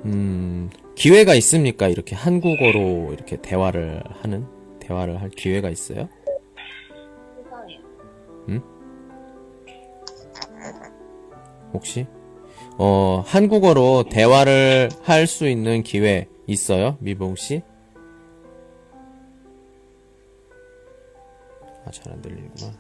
[0.07, 1.89] 음, 기회가 있습니까?
[1.89, 4.47] 이렇게 한국어로 이렇게 대화를 하는?
[4.81, 6.09] 대화를 할 기회가 있어요?
[7.43, 7.79] 세상에.
[11.73, 12.07] 혹시?
[12.79, 16.97] 어, 한국어로 대화를 할 수 있는 기회 있어요?
[17.01, 17.63] 미봉 씨?
[21.87, 22.73] 아, 잘 안 들리구나.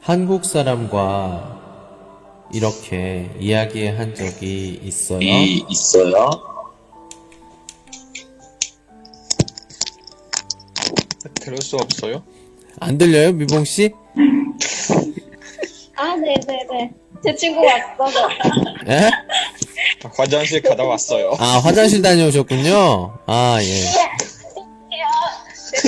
[0.00, 1.60] 한국 사람과
[2.52, 5.20] 이렇게 이야기한 적이 있어요?
[5.68, 6.30] 있어요?
[11.40, 12.22] 들을 수 없어요?
[12.80, 13.92] 안 들려요, 미봉 씨?
[15.96, 16.92] 아, 네네네.
[17.24, 18.28] 제 친구 왔어요.
[18.88, 19.10] 예?
[20.16, 21.34] 화장실 갔다 왔어요.
[21.38, 23.18] 아, 화장실 다녀오셨군요.
[23.26, 23.80] 아, 예.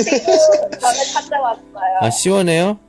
[0.03, 1.97] 제 친구 전에 갔다 왔어요.
[2.01, 2.79] 아, 시원해요?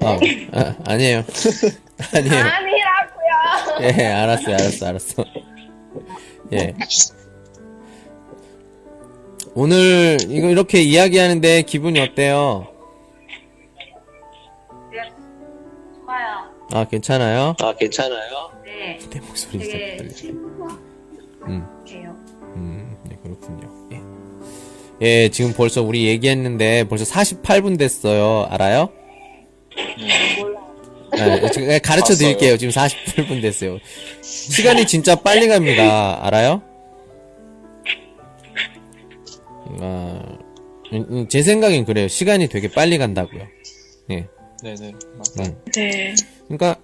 [0.00, 0.18] 아,
[0.52, 1.24] 아 아니에요.
[2.14, 2.44] 아니에요.
[2.44, 3.98] 아니라고요.
[3.98, 5.24] 예, 알았어요, 알았어, 알았어.
[6.52, 6.74] 예.
[9.54, 12.66] 오늘 이거 이렇게 이야기하는데 기분이 어때요?
[16.04, 16.50] 좋아요.
[16.72, 17.54] 아, 괜찮아요?
[17.60, 18.50] 아, 괜찮아요?
[18.64, 18.98] 네.
[18.98, 20.32] 네, 내 목소리 진짜 되게
[25.02, 28.46] 예, 지금 벌써 우리 얘기했는데 벌써 48분 됐어요.
[28.50, 28.90] 알아요?
[31.12, 32.56] 아, 지금 가르쳐 드릴게요.
[32.56, 33.78] 지금 48분 됐어요.
[34.22, 36.24] 시간이 진짜 빨리 갑니다.
[36.24, 36.62] 알아요?
[39.80, 40.38] 아,
[40.92, 42.08] 음, 음, 제 생각엔 그래요.
[42.08, 43.42] 시간이 되게 빨리 간다고요.
[44.10, 44.26] 예.
[44.62, 44.92] 네네.
[45.16, 45.50] 맞다.
[45.50, 45.62] 음.
[45.74, 46.14] 네.
[46.46, 46.76] 그러니까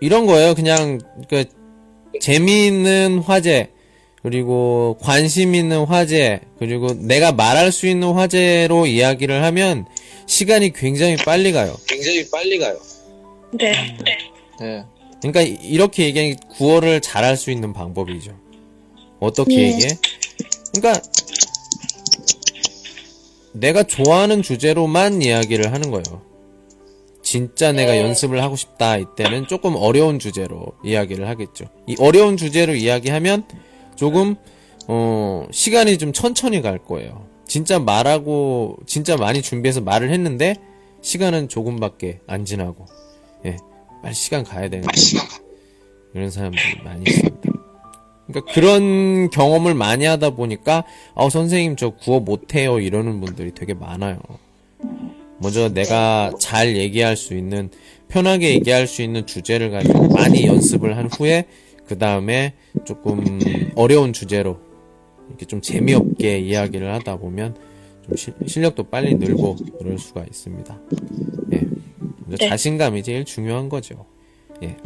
[0.00, 0.54] 이런 거예요.
[0.54, 1.44] 그냥 그
[2.20, 3.71] 재미있는 화제
[4.22, 9.86] 그리고 관심 있는 화제 그리고 내가 말할 수 있는 화제로 이야기를 하면
[10.26, 11.74] 시간이 굉장히 빨리 가요.
[11.88, 12.78] 굉장히 빨리 가요.
[13.52, 13.96] 네.
[14.60, 14.84] 네.
[15.20, 18.32] 그러니까 이- 이렇게 얘기하는 게 구월을 잘할 수 있는 방법이죠.
[19.20, 19.62] 어떻게 네.
[19.72, 19.88] 얘기해?
[20.74, 21.02] 그러니까
[23.52, 26.22] 내가 좋아하는 주제로만 이야기를 하는 거예요.
[27.22, 31.66] 진짜 내가 연습을 하고 싶다 이때는 조금 어려운 주제로 이야기를 하겠죠.
[31.86, 33.44] 이 어려운 주제로 이야기하면
[33.96, 34.36] 조금
[34.88, 37.26] 어 시간이 좀 천천히 갈 거예요.
[37.46, 40.54] 진짜 말하고 진짜 많이 준비해서 말을 했는데
[41.02, 42.86] 시간은 조금밖에 안 지나고
[43.44, 43.56] 예
[44.02, 44.86] 빨리 시간 가야 되는
[46.14, 47.52] 이런 사람들이 많이 있습니다.
[48.26, 50.84] 그러니까 그런 경험을 많이 하다 보니까
[51.14, 54.18] 아 선생님 저 구호 못해요 이러는 분들이 되게 많아요.
[55.38, 57.70] 먼저 내가 잘 얘기할 수 있는
[58.08, 61.46] 편하게 얘기할 수 있는 주제를 가지고 많이 연습을 한 후에
[61.92, 62.54] 그 다음에
[62.86, 63.38] 조금
[63.76, 64.58] 어려운 주제로
[65.28, 67.54] 이렇게 좀 재미없게 이야기를 하다 보면
[68.06, 70.80] 좀 실, 실력도 빨리 늘고 그럴 수가 있습니다.
[71.52, 71.60] 예.
[72.28, 72.48] 네.
[72.48, 74.06] 자신감이 제일 중요한 거죠.
[74.62, 74.78] 네.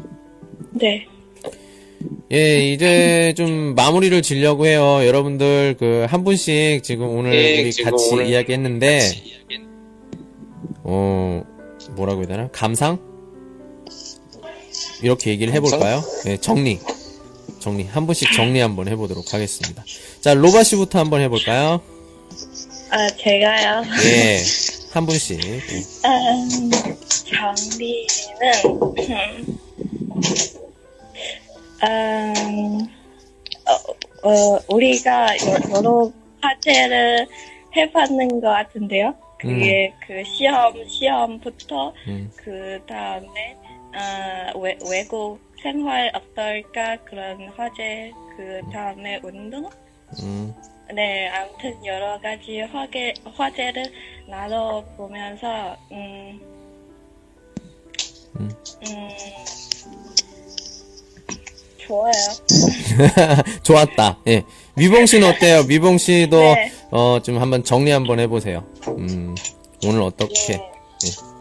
[2.32, 5.07] 예, 이제 좀 마무리를 지려고 해요.
[5.07, 8.98] 여러분들 그 한 분씩 지금 오늘 우리 같이 이야기했는데
[10.82, 11.44] 어
[11.92, 12.48] 뭐라고 해야 되나?
[12.48, 12.98] 감상?
[15.02, 16.00] 이렇게 얘기를 해볼까요?
[16.24, 16.80] 네, 정리.
[17.66, 17.82] 정리.
[17.82, 19.82] 한 분씩 정리 한번 해보도록 하겠습니다.
[20.20, 21.80] 자, 로바 씨부터 한번 해볼까요?
[22.90, 23.82] 아, 제가요.
[24.04, 24.40] 예,
[24.92, 25.44] 한 분씩.
[25.44, 25.54] 예.
[26.06, 26.70] 음,
[27.26, 28.76] 정리는,
[31.82, 32.86] 음,
[33.66, 37.26] 어, 어, 우리가 여- 여러 과제를
[37.76, 39.12] 해봤는 것 같은데요.
[39.40, 43.56] 그게 그 시험, 시험부터 음, 그 다음에,
[44.54, 49.68] 어, 외, 외국 생활 어떨까 그런 화제, 그 다음에 운동?
[50.22, 50.54] 음,
[50.94, 53.82] 네, 아무튼 여러 가지 화제, 화제를
[54.28, 56.40] 나눠 보면서, 음,
[58.38, 58.48] 음.
[58.86, 59.08] 음,
[61.78, 62.12] 좋아요.
[63.64, 64.18] 좋았다.
[64.28, 64.44] 예.
[64.76, 65.64] 미봉 씨는 어때요?
[65.64, 66.70] 미봉 씨도 네.
[66.92, 68.64] 어, 좀 한번 정리 한번 해보세요.
[68.86, 69.34] 음,
[69.84, 70.52] 오늘 어떻게?
[70.52, 71.36] 예.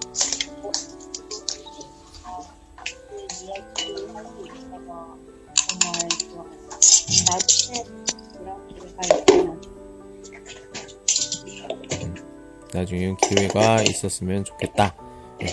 [12.76, 14.95] 나중에 기회가 있었으면 좋겠다.
[15.41, 15.47] 예.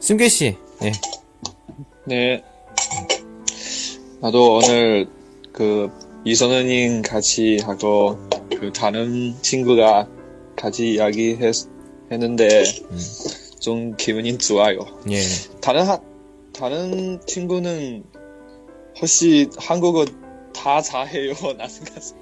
[0.00, 0.92] 승규 씨, 예.
[2.06, 2.42] 네.
[4.20, 5.06] 나도 오늘
[5.52, 5.90] 그
[6.24, 8.18] 이선우님 같이 하고
[8.58, 10.08] 그 다른 친구가
[10.56, 11.54] 같이 이야기 했,
[12.10, 12.64] 했는데
[13.60, 14.78] 좀 기분이 좋아요.
[15.10, 15.20] 예.
[15.60, 16.00] 다른 하,
[16.54, 18.04] 다른 친구는
[19.00, 20.06] 혹시 한국어
[20.54, 21.34] 다 잘해요?
[21.58, 22.14] 나 생각했어.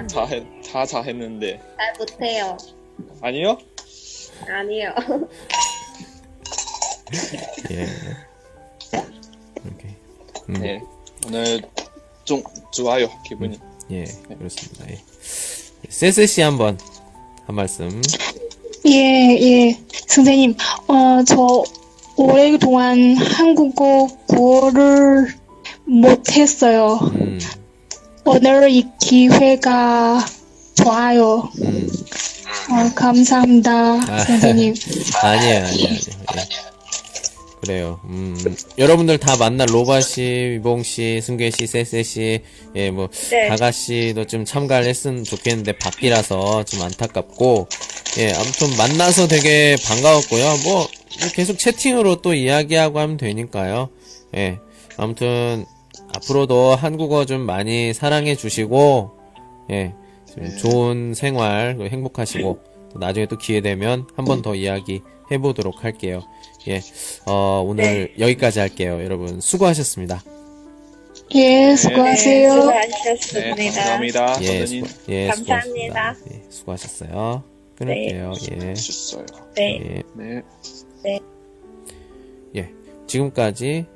[0.00, 1.60] 음, 아, 다, 해, 다 잘했는데.
[1.76, 2.56] 잘 못해요.
[3.20, 3.58] 아니요?
[4.48, 4.94] 아니요.
[7.70, 7.86] 예.
[9.64, 9.96] 이렇게.
[10.48, 10.82] 음, 네.
[11.26, 11.62] 오늘
[12.24, 12.42] 좀
[12.72, 13.58] 좋아요, 기분이.
[13.90, 14.04] 예,
[14.38, 14.90] 그렇습니다.
[14.90, 14.98] 예.
[15.88, 16.76] 세세 씨 한 번
[17.46, 18.02] 한 말씀.
[18.86, 19.78] 예, 예.
[20.08, 20.56] 선생님,
[20.88, 21.62] 어, 저
[22.16, 25.28] 오랫동안 한국어 구호를
[25.84, 26.94] 못했어요.
[27.14, 27.38] 음,
[28.26, 30.24] 오늘 이 기회가
[30.74, 31.48] 좋아요.
[31.62, 31.88] 음.
[32.68, 34.74] 어, 감사합니다, 선생님.
[35.22, 35.88] 아니에요, 아니에요,
[36.26, 36.38] 아니에요.
[36.38, 36.76] 예.
[37.60, 38.00] 그래요.
[38.04, 38.36] 음,
[38.78, 42.40] 여러분들 다 만날 로바 씨, 위봉 씨, 승계 씨, 세세 씨,
[42.74, 43.48] 예, 뭐, 네.
[43.48, 47.68] 다가 씨도 좀 참가를 했으면 좋겠는데 밖이라서 좀 안타깝고,
[48.18, 50.56] 예, 아무튼 만나서 되게 반가웠고요.
[50.64, 50.88] 뭐,
[51.34, 53.88] 계속 채팅으로 또 이야기하고 하면 되니까요.
[54.36, 54.58] 예,
[54.96, 55.64] 아무튼
[56.16, 59.10] 앞으로도 한국어 좀 많이 사랑해 주시고,
[59.70, 59.94] 예,
[60.32, 62.58] 좀 좋은 생활 행복하시고
[62.92, 66.22] 또 나중에 또 기회 되면 한 번 더 이야기 해보도록 할게요.
[66.68, 66.80] 예,
[67.26, 69.00] 어, 오늘 여기까지 할게요.
[69.02, 70.22] 여러분 수고하셨습니다.
[71.34, 72.54] 예, 네, 수고하세요.
[72.54, 73.54] 네, 수고하셨습니다.
[73.56, 74.42] 감사합니다.
[74.42, 74.84] 예, 선생님.
[74.86, 76.14] 수고, 예, 감사합니다.
[76.14, 76.16] 수고하셨습니다.
[76.46, 77.42] 예, 수고하셨어요.
[77.76, 78.32] 끊을게요.
[78.62, 79.26] 예, 주셨어요.
[79.56, 79.80] 네.
[79.82, 80.42] 예, 네.
[82.56, 82.70] 예.
[83.06, 83.86] 지금까지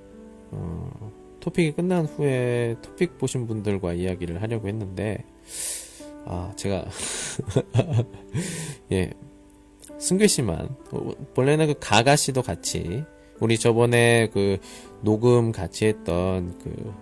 [0.53, 1.10] 어,
[1.41, 5.24] 토픽이 끝난 후에 토픽 보신 분들과 이야기를 하려고 했는데,
[6.26, 6.84] 아, 제가,
[8.93, 9.11] 예,
[9.99, 13.05] 승규 씨만, 어, 원래는 그 가가 씨도 같이,
[13.41, 14.59] 우리 저번에 그
[15.03, 16.95] 녹음 같이 했던 그,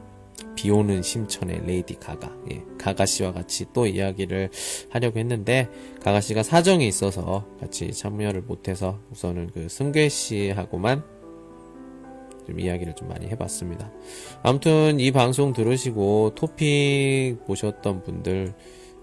[0.54, 4.50] 비 오는 심천의 레이디 가가, 예, 가가 씨와 같이 또 이야기를
[4.90, 5.68] 하려고 했는데,
[6.00, 11.17] 가가 씨가 사정이 있어서 같이 참여를 못해서 우선은 그 승규 씨하고만
[12.48, 13.90] 좀 이야기를 좀 많이 해봤습니다.
[14.42, 18.54] 아무튼 이 방송 들으시고 토픽 보셨던 분들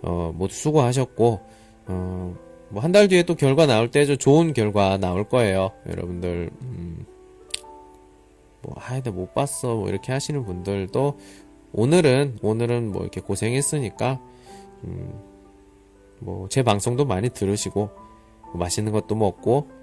[0.02, 1.40] 어, 모두 수고하셨고
[1.88, 2.36] 어,
[2.70, 5.72] 뭐 한 달 뒤에 또 결과 나올 때좀 좋은 결과 나올 거예요.
[5.88, 7.06] 여러분들 음,
[8.64, 11.20] 뭐 하여튼 못 봤어 뭐 이렇게 하시는 분들도
[11.74, 14.20] 오늘은 오늘은 뭐 이렇게 고생했으니까
[14.86, 15.14] 음,
[16.20, 17.90] 뭐 제 방송도 많이 들으시고
[18.46, 19.75] 뭐 맛있는 것도 먹고 예,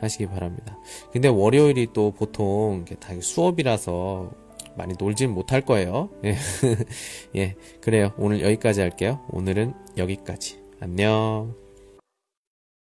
[0.00, 0.78] 하시기 바랍니다.
[1.12, 4.30] 근데 월요일이 또 보통 다 수업이라서
[4.76, 6.10] 많이 놀진 못할 거예요.
[6.24, 6.36] 예.
[7.36, 8.12] 예, 그래요.
[8.18, 9.20] 오늘 여기까지 할게요.
[9.30, 10.62] 오늘은 여기까지.
[10.80, 11.63] 안녕.